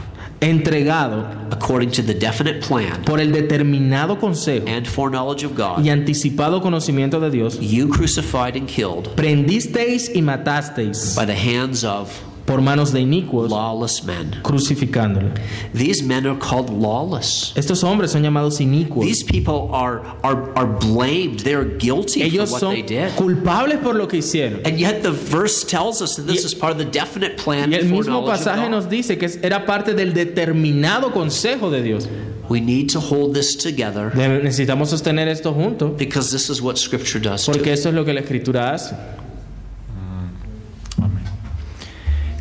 Entregado 0.45 1.25
according 1.51 1.91
to 1.91 2.03
the 2.03 2.13
definite 2.13 2.61
plan 2.61 3.03
por 3.05 3.19
el 3.19 3.33
determinado 3.33 4.19
consejo 4.21 4.69
and 4.69 4.87
foreknowledge 4.87 5.43
of 5.43 5.53
y 5.53 5.57
God, 5.57 5.89
anticipado 5.89 6.61
conocimiento 6.61 7.19
de 7.19 7.31
Dios, 7.31 7.59
you 7.61 7.89
crucified 7.89 8.55
and 8.55 8.69
killed 8.69 9.09
prendisteis 9.17 10.11
y 10.15 10.21
matasteis 10.21 11.17
by 11.17 11.25
the 11.25 11.35
hands 11.35 11.83
of 11.83 12.13
por 12.47 12.61
manos 12.61 12.93
de 12.93 13.01
inicuos, 13.01 13.51
lawless 13.51 14.05
men. 14.05 14.39
crucificándole. 14.43 15.31
These 15.73 16.03
men 16.03 16.27
are 16.27 16.39
called 16.39 16.69
lawless. 16.71 17.53
Estos 17.57 17.83
hombres 17.83 18.11
son 18.13 18.23
llamados 18.23 18.61
inicuos. 18.61 19.01
These 19.07 19.25
people 19.25 19.71
are, 19.73 20.03
are, 20.23 20.53
are 20.57 20.67
blamed. 20.67 21.41
They're 21.41 21.65
guilty 21.65 22.21
for 22.21 22.27
Ellos 22.27 22.51
what 22.53 22.61
son 22.61 22.75
they 22.75 22.83
did. 22.83 23.17
culpables 23.17 23.79
por 23.83 23.95
lo 23.95 24.07
que 24.09 24.19
hicieron. 24.19 24.61
And 24.67 24.79
yet 24.79 25.03
the 25.03 25.11
verse 25.13 25.65
tells 25.65 26.03
us 26.03 26.17
that 26.17 26.27
this 26.27 26.43
Y- 26.43 26.47
is 26.47 26.55
part 26.55 26.73
of 26.73 26.79
the 26.79 26.85
definite 26.85 27.39
plan 27.39 27.73
Y 27.73 27.77
el 27.77 27.87
mismo 27.87 28.25
pasaje 28.27 28.69
nos 28.69 28.89
dice 28.91 29.17
que 29.17 29.29
era 29.43 29.65
parte 29.65 29.95
del 29.95 30.13
determinado 30.13 31.13
consejo 31.13 31.71
de 31.71 31.83
Dios. 31.83 32.09
We 32.51 32.61
need 32.61 32.91
to 32.91 33.01
hold 33.01 33.33
this 33.35 33.57
together 33.57 34.13
Necesitamos 34.15 34.91
sostener 34.91 35.29
esto 35.29 35.55
juntos, 35.55 35.97
because 35.97 36.31
this 36.31 36.51
is 36.51 36.61
what 36.61 36.77
Scripture 36.77 37.19
does. 37.19 37.47
porque 37.47 37.73
eso 37.73 37.89
es 37.89 37.95
lo 37.95 38.05
que 38.05 38.13
la 38.13 38.21
Escritura 38.21 38.75
hace. 38.75 38.95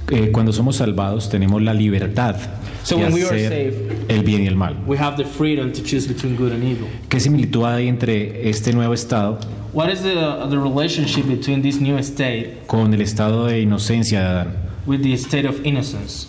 Eh, 0.09 0.31
cuando 0.33 0.51
somos 0.51 0.75
salvados 0.75 1.29
tenemos 1.29 1.61
la 1.61 1.73
libertad 1.73 2.35
So 2.83 2.97
de 2.97 3.03
when 3.05 3.13
we 3.13 3.21
are 3.23 3.35
hacer 3.35 3.51
saved- 3.73 4.05
el 4.09 4.23
bien 4.23 4.43
y 4.43 4.47
el 4.47 4.55
mal. 4.55 4.75
We 4.85 4.97
have 4.97 5.15
the 5.15 5.23
freedom 5.23 5.71
to 5.71 5.81
choose 5.81 6.07
between 6.07 6.35
good 6.35 6.51
and 6.51 6.61
evil. 6.63 6.87
¿Qué 7.09 7.19
similitud 7.21 7.63
hay 7.65 7.87
entre 7.87 8.49
este 8.49 8.73
nuevo 8.73 8.93
estado 8.93 9.39
What 9.71 9.89
is 9.89 10.01
the, 10.01 10.13
the 10.49 10.57
relationship 10.59 11.25
between 11.25 11.61
this 11.61 11.79
new 11.79 11.97
state 11.99 12.63
con 12.67 12.93
el 12.93 13.01
estado 13.01 13.45
de 13.47 13.61
inocencia 13.61 14.19
de 14.21 14.27
Adán? 14.27 14.47
with 14.85 15.01
the 15.03 15.13
state 15.13 15.45
of 15.47 15.65
innocence? 15.65 16.27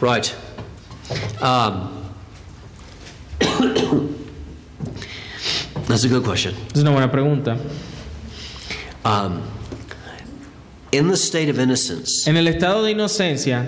Right. 0.00 0.34
Um, 1.42 1.90
That's 5.86 6.04
a 6.04 6.08
good 6.08 6.24
question. 6.24 6.54
Es 6.74 6.80
una 6.80 6.90
buena 6.90 7.10
pregunta. 7.12 7.56
Um, 9.04 9.40
in 10.92 11.08
the 11.08 11.16
state 11.16 11.48
of 11.50 11.58
innocence, 11.58 12.26
En 12.28 12.36
el 12.36 12.46
estado 12.48 12.82
de 12.84 12.92
inocencia, 12.92 13.66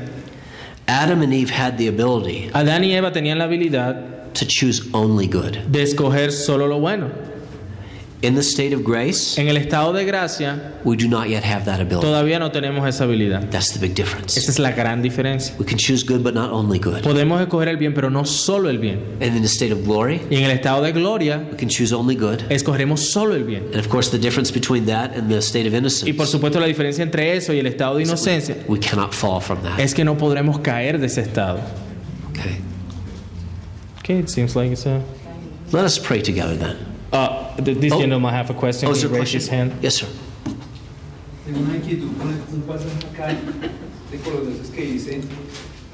Adam 0.86 1.22
and 1.22 1.32
Eve 1.34 1.50
had 1.50 1.76
the 1.76 1.88
ability 1.88 2.50
Adán 2.54 2.84
y 2.84 2.94
Eva 2.96 3.12
tenían 3.12 3.38
la 3.38 3.44
habilidad 3.44 4.32
to 4.34 4.46
choose 4.46 4.82
only 4.94 5.26
good. 5.26 5.58
de 5.70 5.82
escoger 5.82 6.30
solo 6.32 6.66
lo 6.66 6.78
bueno. 6.78 7.10
In 8.20 8.34
the 8.34 8.42
state 8.42 8.72
of 8.74 8.82
grace, 8.82 9.38
En 9.40 9.46
el 9.46 9.56
estado 9.56 9.92
de 9.92 10.04
gracia, 10.04 10.72
we 10.82 10.96
do 10.96 11.06
not 11.06 11.28
yet 11.28 11.44
have 11.44 11.64
that 11.66 11.80
ability. 11.80 12.04
todavía 12.04 12.40
no 12.40 12.50
tenemos 12.50 12.84
esa 12.88 13.04
habilidad. 13.04 13.48
That's 13.50 13.72
the 13.72 13.78
big 13.78 13.94
difference. 13.94 14.36
Esa 14.36 14.50
es 14.50 14.58
la 14.58 14.72
gran 14.72 15.02
diferencia. 15.02 15.54
We 15.56 15.64
can 15.64 15.78
choose 15.78 16.02
good, 16.04 16.24
but 16.24 16.34
not 16.34 16.50
only 16.50 16.80
good. 16.80 17.02
Podemos 17.04 17.40
escoger 17.40 17.68
el 17.68 17.76
bien, 17.76 17.94
pero 17.94 18.10
no 18.10 18.24
solo 18.24 18.70
el 18.70 18.78
bien. 18.78 18.98
And 19.20 19.36
in 19.36 19.42
the 19.42 19.48
state 19.48 19.70
of 19.72 19.84
glory, 19.84 20.20
Y 20.30 20.34
en 20.36 20.42
el 20.46 20.50
estado 20.50 20.82
de 20.82 20.90
gloria, 20.90 21.46
we 21.48 21.56
can 21.56 21.68
choose 21.68 21.94
only 21.94 22.16
good. 22.16 22.40
escogeremos 22.50 22.98
solo 22.98 23.36
el 23.36 23.44
bien. 23.44 23.66
And 23.72 23.76
of 23.76 23.88
course, 23.88 24.10
the 24.10 24.18
difference 24.18 24.50
between 24.52 24.86
that 24.86 25.16
and 25.16 25.30
the 25.30 25.40
state 25.40 25.68
of 25.68 25.72
innocence, 25.74 26.08
Y 26.10 26.12
por 26.12 26.26
supuesto 26.26 26.58
la 26.58 26.66
diferencia 26.66 27.04
entre 27.04 27.36
eso 27.36 27.52
y 27.52 27.60
el 27.60 27.68
estado 27.68 27.98
de 27.98 28.02
inocencia 28.02 28.56
we 28.66 28.80
cannot 28.80 29.14
fall 29.14 29.40
from 29.40 29.60
that. 29.62 29.78
es 29.78 29.94
que 29.94 30.04
no 30.04 30.18
podremos 30.18 30.58
caer 30.58 30.98
de 30.98 31.06
ese 31.06 31.20
estado. 31.20 31.60
Okay. 32.30 32.56
Okay, 34.00 34.18
it 34.18 34.28
seems 34.28 34.56
like 34.56 34.72
it's 34.72 34.86
a... 34.86 35.00
Let 35.70 35.84
us 35.84 36.00
pray 36.00 36.20
together 36.20 36.56
then. 36.56 36.87
Uh, 37.12 37.56
th- 37.56 37.78
this 37.80 37.92
Oh. 37.92 38.00
gentleman 38.00 38.32
have 38.34 38.50
a 38.50 38.54
question. 38.54 38.88
Oh, 38.88 38.94
He 38.94 39.06
raised 39.06 39.32
his 39.34 39.48
question? 39.48 39.70
hand. 39.70 39.82
Yes, 39.82 39.96
sir. 39.96 40.06
Tengo 41.46 41.60
una 41.60 41.76
inquietud 41.76 42.08
con 42.18 42.28
un 42.28 42.62
pasaje 42.66 43.06
acá 43.12 43.28
de 44.10 44.18
Colosenses 44.18 44.68
que 44.70 44.82
dice, 44.84 45.20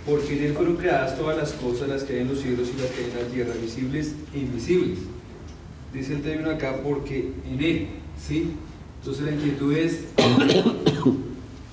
porque 0.05 0.37
en 0.37 0.45
él 0.47 0.55
fueron 0.55 0.77
creadas 0.77 1.17
todas 1.17 1.37
las 1.37 1.53
cosas, 1.53 1.89
las 1.89 2.03
que 2.03 2.15
hay 2.15 2.21
en 2.23 2.29
los 2.29 2.41
cielos 2.41 2.69
y 2.77 2.81
las 2.81 2.91
que 2.91 3.05
hay 3.05 3.11
en 3.11 3.17
la 3.25 3.33
tierra, 3.33 3.53
visibles 3.63 4.15
e 4.35 4.39
invisibles. 4.41 4.99
Dice 5.93 6.15
el 6.15 6.23
término 6.23 6.51
acá, 6.51 6.81
porque 6.83 7.31
en 7.49 7.63
él, 7.63 7.89
¿sí? 8.21 8.51
Entonces 8.99 9.25
la 9.25 9.31
inquietud 9.31 9.73
es, 9.77 10.01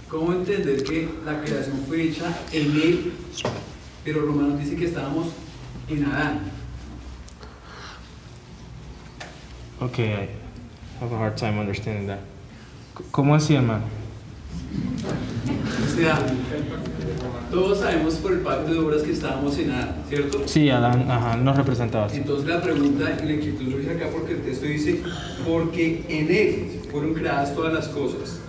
¿cómo 0.08 0.34
entender 0.34 0.84
que 0.84 1.10
la 1.26 1.42
creación 1.42 1.78
fue 1.88 2.04
hecha 2.04 2.38
en 2.52 2.66
él, 2.76 3.12
pero 4.06 4.22
Romanos 4.22 4.60
dice 4.60 4.76
que 4.76 4.86
estábamos 4.86 5.30
en 5.90 6.06
Adán? 6.06 6.40
Okay, 9.82 10.14
I 10.14 10.28
have 11.00 11.12
a 11.12 11.18
hard 11.18 11.36
time 11.36 11.58
understanding 11.58 12.06
that. 12.06 12.20
¿Cómo 13.10 13.34
así, 13.34 13.56
hermano? 13.56 13.86
O 15.84 15.96
sea, 15.96 16.20
todos 17.50 17.80
sabemos 17.80 18.14
por 18.16 18.34
el 18.34 18.42
pacto 18.42 18.72
de 18.72 18.78
obras 18.78 19.02
que 19.02 19.12
estábamos 19.12 19.58
en 19.58 19.72
Adán, 19.72 19.96
¿cierto? 20.08 20.44
Sí, 20.46 20.70
Adán, 20.70 21.10
ajá, 21.10 21.36
nos 21.38 21.58
representaba 21.58 22.06
así. 22.06 22.18
Entonces 22.18 22.48
la 22.48 22.62
pregunta 22.62 23.18
y 23.24 23.26
la 23.26 23.34
inquietud 23.34 23.72
surge 23.72 23.90
acá 23.90 24.06
porque 24.12 24.34
el 24.34 24.42
texto 24.44 24.68
dice, 24.68 25.02
porque 25.48 26.06
en 26.08 26.30
él 26.30 26.82
fueron 26.92 27.16
creadas 27.16 27.56
todas 27.56 27.74
las 27.74 27.88
cosas, 27.88 28.40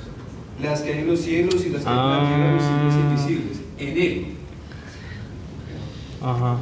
las 0.62 0.82
que 0.82 0.92
hay 0.92 0.98
en 1.00 1.06
los 1.06 1.20
cielos 1.20 1.64
y 1.64 1.70
las 1.70 1.82
que 1.82 1.88
hay 1.88 1.94
en 1.94 2.10
la 2.10 2.28
tierra, 2.28 2.54
visibles 2.54 2.94
e 2.94 3.00
invisibles, 3.00 3.60
en 3.78 4.02
él. 4.02 4.26
Ajá. 6.22 6.58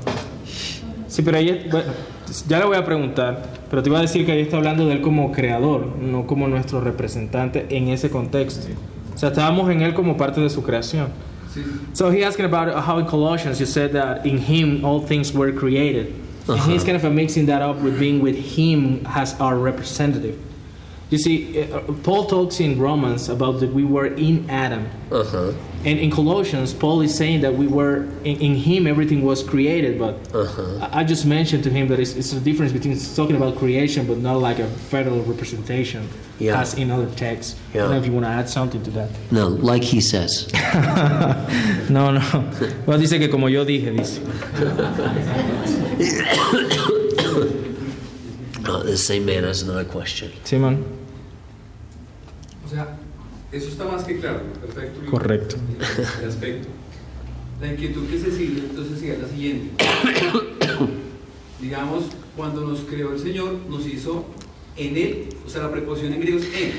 Sí, 1.08 1.22
pero 1.22 1.38
ahí, 1.38 1.66
bueno, 1.68 1.92
ya 2.48 2.58
le 2.58 2.64
voy 2.64 2.76
a 2.76 2.84
preguntar, 2.84 3.42
pero 3.68 3.82
te 3.82 3.88
iba 3.88 3.98
a 3.98 4.02
decir 4.02 4.24
que 4.24 4.32
ahí 4.32 4.40
está 4.40 4.56
hablando 4.56 4.86
de 4.86 4.94
él 4.94 5.00
como 5.00 5.32
creador, 5.32 5.86
no 6.00 6.26
como 6.26 6.48
nuestro 6.48 6.80
representante 6.80 7.66
en 7.70 7.88
ese 7.88 8.10
contexto. 8.10 8.68
O 9.14 9.18
sea, 9.18 9.30
estábamos 9.30 9.70
en 9.70 9.82
él 9.82 9.94
como 9.94 10.16
parte 10.16 10.40
de 10.40 10.48
su 10.48 10.62
creación. 10.62 11.08
Sí. 11.52 11.62
So 11.92 12.10
he 12.10 12.24
asking 12.24 12.46
about 12.46 12.68
how 12.86 12.98
in 12.98 13.06
Colossians 13.06 13.58
you 13.58 13.66
said 13.66 13.92
that 13.92 14.24
in 14.24 14.38
him 14.38 14.84
all 14.84 15.00
things 15.00 15.34
were 15.34 15.52
created. 15.52 16.14
And 16.48 16.58
he's 16.60 16.84
kind 16.84 16.96
of 16.96 17.04
mixing 17.12 17.46
that 17.46 17.62
up 17.62 17.80
with 17.82 17.98
being 17.98 18.20
with 18.22 18.36
him 18.36 19.06
as 19.06 19.34
our 19.40 19.56
representative. 19.56 20.36
You 21.10 21.18
see, 21.18 21.60
uh, 21.62 21.80
Paul 22.04 22.26
talks 22.26 22.60
in 22.60 22.78
Romans 22.78 23.28
about 23.28 23.58
that 23.60 23.72
we 23.74 23.82
were 23.84 24.06
in 24.06 24.48
Adam. 24.48 24.88
Uh 25.10 25.24
huh. 25.24 25.52
And 25.84 25.98
in 25.98 26.10
Colossians, 26.10 26.72
Paul 26.74 27.00
is 27.00 27.14
saying 27.14 27.40
that 27.40 27.54
we 27.54 27.66
were 27.66 28.04
in, 28.22 28.38
in 28.40 28.54
him, 28.54 28.86
everything 28.86 29.22
was 29.24 29.42
created. 29.42 29.98
But 29.98 30.14
Uh-huh. 30.32 30.88
I 30.92 31.00
I 31.00 31.04
just 31.04 31.24
mentioned 31.26 31.64
to 31.64 31.70
him 31.70 31.88
that 31.88 31.98
it's, 31.98 32.14
it's 32.14 32.32
a 32.32 32.38
difference 32.38 32.70
between 32.72 32.96
talking 33.16 33.34
about 33.34 33.56
creation, 33.58 34.06
but 34.06 34.18
not 34.18 34.38
like 34.40 34.60
a 34.60 34.68
federal 34.90 35.22
representation, 35.24 36.06
Yeah. 36.38 36.60
as 36.60 36.74
in 36.74 36.90
other 36.92 37.08
texts. 37.16 37.56
I 37.56 37.58
Yeah. 37.74 37.82
don't 37.82 37.90
know 37.92 37.98
if 37.98 38.06
you 38.06 38.12
want 38.12 38.26
to 38.26 38.30
add 38.40 38.48
something 38.48 38.82
to 38.84 38.90
that. 38.92 39.08
No, 39.32 39.48
like 39.48 39.82
he 39.82 40.00
says. 40.00 40.46
No, 41.90 42.12
no. 42.12 42.22
Well, 42.86 42.98
dice 43.00 43.18
que 43.18 43.28
como 43.28 43.48
yo 43.48 43.64
dije, 43.64 43.90
dice. 43.96 44.20
Uh, 48.62 48.82
the 48.84 48.96
same 48.96 49.24
man 49.24 49.42
has 49.42 49.62
another 49.62 49.84
question. 49.84 50.30
Simón. 50.44 50.84
O 52.70 52.72
sea, 52.72 52.96
eso 53.50 53.66
está 53.66 53.84
más 53.84 54.04
que 54.04 54.20
claro, 54.20 54.42
perfecto. 54.60 55.10
Correcto. 55.10 55.56
El 56.22 56.28
aspecto. 56.28 56.68
La 57.60 57.72
inquietud 57.72 58.08
que 58.08 58.16
se 58.20 58.30
sigue 58.30 58.60
entonces 58.60 59.00
sería 59.00 59.18
la 59.18 59.28
siguiente. 59.28 59.84
Digamos, 61.60 62.04
cuando 62.36 62.60
nos 62.60 62.80
creó 62.80 63.12
el 63.12 63.18
Señor, 63.18 63.58
nos 63.68 63.84
hizo 63.86 64.24
en 64.76 64.96
Él, 64.96 65.28
o 65.44 65.50
sea, 65.50 65.62
la 65.62 65.72
preposición 65.72 66.12
en 66.12 66.20
griego 66.20 66.38
es 66.38 66.44
en. 66.46 66.70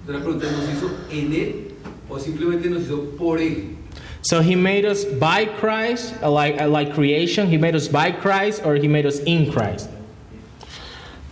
Entonces 0.00 0.08
la 0.08 0.18
pregunta 0.18 0.46
es, 0.46 0.52
¿nos 0.52 0.76
hizo 0.76 0.90
en 1.12 1.32
Él 1.32 1.68
o 2.08 2.18
simplemente 2.18 2.68
nos 2.68 2.82
hizo 2.82 3.16
por 3.16 3.38
Él? 3.38 3.76
So 4.22 4.40
he 4.42 4.56
made 4.56 4.84
us 4.84 5.04
by 5.04 5.46
Christ, 5.46 6.14
uh, 6.20 6.30
like 6.30 6.60
uh, 6.60 6.66
like 6.66 6.94
creation. 6.94 7.46
He 7.48 7.58
made 7.58 7.76
us 7.76 7.86
by 7.86 8.10
Christ, 8.10 8.66
or 8.66 8.74
he 8.74 8.88
made 8.88 9.06
us 9.06 9.20
in 9.20 9.52
Christ. 9.52 9.88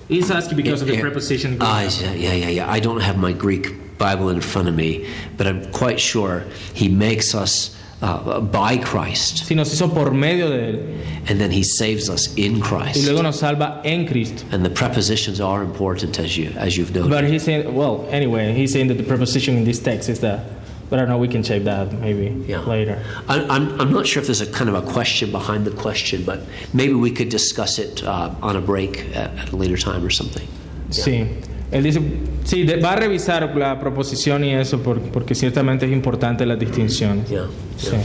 He's 0.08 0.30
asking 0.30 0.56
because 0.56 0.80
of 0.80 0.86
the 0.86 0.94
Yeah, 0.94 1.00
preposition. 1.00 1.58
Ah, 1.60 1.82
yeah, 1.82 2.12
yeah, 2.14 2.32
yeah, 2.32 2.48
yeah. 2.48 2.70
I 2.70 2.78
don't 2.78 3.00
have 3.00 3.18
my 3.18 3.32
Greek 3.32 3.74
Bible 3.98 4.28
in 4.30 4.40
front 4.40 4.68
of 4.68 4.74
me, 4.74 5.06
but 5.36 5.46
I'm 5.46 5.70
quite 5.72 5.98
sure 6.00 6.44
he 6.74 6.88
makes 6.88 7.34
us 7.34 7.74
uh, 8.02 8.40
by 8.40 8.76
Christ, 8.76 9.46
Si 9.46 9.54
nos 9.54 9.72
hizo 9.72 9.88
por 9.92 10.10
medio 10.10 10.50
de 10.50 10.58
él 10.72 11.00
and 11.30 11.40
then 11.40 11.50
he 11.50 11.62
saves 11.62 12.10
us 12.10 12.34
in 12.36 12.56
y 12.56 12.60
Christ. 12.60 13.06
luego 13.06 13.22
nos 13.22 13.38
salva 13.40 13.80
en 13.86 14.06
Cristo. 14.06 14.44
And 14.52 14.62
the 14.62 14.68
prepositions 14.70 15.40
are 15.40 15.62
important, 15.62 16.18
as 16.18 16.36
you 16.36 16.50
as 16.58 16.76
you've 16.76 16.94
noted. 16.94 17.10
But 17.10 17.24
he's 17.24 17.42
saying, 17.44 17.74
well, 17.74 18.06
anyway, 18.10 18.52
he's 18.52 18.70
saying 18.72 18.88
that 18.88 18.98
the 18.98 19.02
preposition 19.02 19.56
in 19.56 19.64
this 19.64 19.80
text 19.80 20.10
is 20.10 20.20
that. 20.20 20.44
But 20.90 20.98
I 20.98 21.02
don't 21.02 21.08
know. 21.08 21.18
We 21.18 21.26
can 21.26 21.42
check 21.42 21.64
that 21.64 21.90
maybe 21.94 22.44
Yeah. 22.46 22.60
later. 22.60 23.02
I, 23.28 23.40
I'm, 23.48 23.80
I'm 23.80 23.90
not 23.92 24.06
sure 24.06 24.20
if 24.20 24.26
there's 24.28 24.42
a 24.42 24.46
kind 24.52 24.68
of 24.70 24.76
a 24.76 24.82
question 24.92 25.32
behind 25.32 25.64
the 25.64 25.72
question, 25.72 26.22
but 26.22 26.42
maybe 26.74 26.92
we 26.92 27.10
could 27.10 27.28
discuss 27.30 27.78
it 27.80 28.04
uh, 28.04 28.30
on 28.42 28.54
a 28.56 28.60
break 28.60 29.00
at, 29.16 29.30
at 29.36 29.52
a 29.52 29.56
later 29.56 29.76
time 29.78 30.04
or 30.04 30.10
something. 30.10 30.46
Sí. 30.90 31.26
Él 31.72 31.82
dice, 31.82 32.00
sí, 32.44 32.62
de- 32.64 32.76
va 32.76 32.92
a 32.92 32.96
revisar 32.96 33.54
la 33.56 33.78
proposición 33.80 34.44
y 34.44 34.52
eso 34.54 34.80
por- 34.82 35.00
porque 35.00 35.34
ciertamente 35.34 35.86
es 35.86 35.92
importante 35.92 36.46
las 36.46 36.58
distinciones. 36.58 37.28
Yeah. 37.28 37.46
Sí. 37.76 37.88
yeah. 37.90 38.00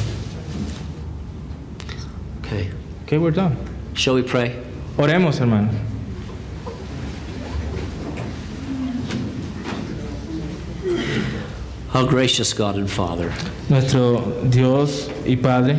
Okay. 2.43 2.69
Okay, 3.05 3.17
we're 3.17 3.31
done. 3.35 3.55
Shall 3.93 4.15
we 4.15 4.23
pray? 4.23 4.53
Oremos, 4.97 5.39
hermano. 5.39 5.69
Our 11.93 12.07
gracious 12.07 12.53
God 12.53 12.75
and 12.77 12.89
Father, 12.89 13.31
Nuestro 13.69 14.21
Dios 14.49 15.09
y 15.25 15.35
Padre, 15.35 15.77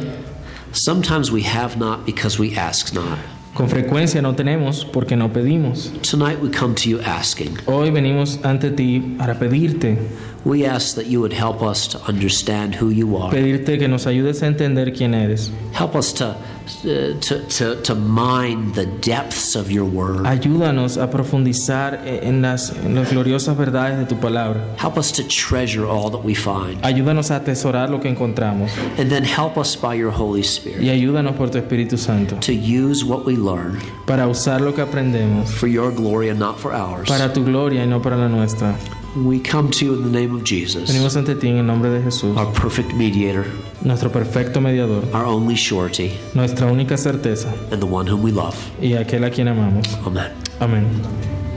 sometimes 0.72 1.30
we 1.30 1.42
have 1.42 1.78
not 1.78 2.04
because 2.04 2.38
we 2.38 2.54
ask 2.54 2.92
not. 2.92 3.18
Con 3.54 3.68
frecuencia 3.68 4.22
no 4.22 4.34
tenemos 4.34 4.84
porque 4.84 5.16
no 5.16 5.32
pedimos. 5.32 5.92
Tonight 6.08 6.38
we 6.42 6.50
come 6.50 6.74
to 6.74 6.88
you 6.88 7.00
asking. 7.04 7.56
Hoy 7.66 7.90
venimos 7.90 8.40
ante 8.42 8.70
ti 8.70 9.00
para 9.18 9.38
pedirte, 9.38 9.98
We 10.44 10.66
ask 10.66 10.96
that 10.96 11.06
you 11.06 11.20
would 11.20 11.32
help 11.32 11.62
us 11.62 11.86
to 11.88 12.00
understand 12.08 12.74
who 12.74 12.90
you 12.90 13.16
are. 13.16 13.30
pedirte 13.30 13.78
que 13.78 13.88
nos 13.88 14.06
ayudes 14.06 14.42
a 14.42 14.46
entender 14.46 14.92
quién 14.92 15.14
eres. 15.14 15.50
Help 15.72 15.94
us 15.94 16.12
to, 16.14 16.30
uh, 16.30 17.20
to, 17.20 17.46
to, 17.48 17.80
to 17.82 17.94
mine 17.94 18.72
the 18.72 18.86
depths 18.86 19.54
of 19.54 19.70
your 19.70 19.84
word. 19.84 20.26
Ayúdanos 20.26 21.00
a 21.00 21.08
profundizar 21.10 22.00
en 22.04 22.42
las, 22.42 22.70
en 22.84 22.94
las 22.94 23.10
gloriosas 23.12 23.56
verdades 23.56 23.98
de 23.98 24.06
tu 24.06 24.16
palabra. 24.16 24.60
Help 24.78 24.98
us 24.98 25.12
to 25.12 25.22
treasure 25.28 25.86
all 25.86 26.10
that 26.10 26.24
we 26.24 26.34
find. 26.34 26.82
Ayúdanos 26.82 27.30
a 27.30 27.36
atesorar 27.36 27.88
lo 27.88 28.00
que 28.00 28.08
encontramos. 28.08 28.70
And 28.98 29.10
then 29.10 29.24
help 29.24 29.56
us 29.56 29.76
by 29.76 29.94
your 29.94 30.10
Holy 30.10 30.40
Y 30.40 30.44
Spirit 30.44 30.88
ayúdanos 30.88 31.36
por 31.36 31.50
tu 31.50 31.58
Espíritu 31.58 31.96
Santo 31.98 32.36
to 32.40 32.52
use 32.52 33.04
what 33.04 33.24
we 33.24 33.36
learn 33.36 33.78
para 34.06 34.26
usar 34.26 34.60
lo 34.60 34.72
que 34.72 34.82
aprendemos 34.82 35.52
for 35.52 35.68
your 35.68 35.92
glory 35.92 36.30
and 36.30 36.38
not 36.38 36.58
for 36.58 36.72
ours. 36.72 37.08
para 37.08 37.32
tu 37.32 37.44
gloria 37.44 37.82
y 37.82 37.86
no 37.86 38.00
para 38.00 38.16
la 38.16 38.28
nuestra. 38.28 38.74
We 39.14 39.40
come 39.40 39.70
to 39.72 39.84
you 39.84 39.92
in 39.94 40.04
the 40.10 40.20
name 40.20 40.34
of 40.34 40.42
Jesus, 40.42 40.88
Venimos 40.90 41.16
ante 41.16 41.34
ti 41.34 41.48
en 41.48 41.58
el 41.58 41.66
nombre 41.66 41.90
de 41.90 42.00
Jesús, 42.02 42.34
our 42.36 42.50
perfect 42.54 42.94
mediator, 42.94 43.44
nuestro 43.82 44.10
perfecto 44.10 44.58
mediador, 44.60 45.04
our 45.14 45.26
only 45.26 45.54
surety, 45.54 46.12
nuestra 46.32 46.66
única 46.66 46.96
certeza 46.96 47.52
and 47.70 47.80
the 47.82 47.86
one 47.86 48.06
whom 48.10 48.22
we 48.22 48.32
love. 48.32 48.56
y 48.80 48.94
aquel 48.94 49.24
a 49.24 49.30
quien 49.30 49.48
amamos. 49.48 49.86
Amen. 50.06 50.32
Amén. 50.60 50.86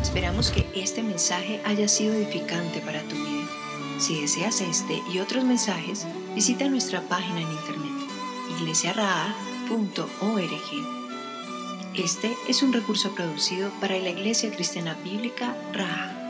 Esperamos 0.02 0.52
que 0.52 0.66
este 0.76 1.02
mensaje 1.02 1.62
haya 1.64 1.88
sido 1.88 2.14
edificante 2.14 2.82
para 2.82 3.02
tu 3.04 3.16
vida. 3.16 3.48
Si 4.00 4.20
deseas 4.20 4.60
este 4.60 5.02
y 5.14 5.20
otros 5.20 5.46
mensajes, 5.46 6.06
visita 6.36 6.68
nuestra 6.68 7.02
página 7.08 7.40
en 7.40 7.48
internet 7.50 7.92
iglesiaraa.org. 8.60 10.52
Este 11.96 12.34
es 12.50 12.62
un 12.62 12.74
recurso 12.74 13.16
producido 13.16 13.70
para 13.80 13.98
la 13.98 14.10
Iglesia 14.10 14.52
Cristiana 14.52 14.98
Bíblica 15.06 15.56
Raha. 15.72 16.25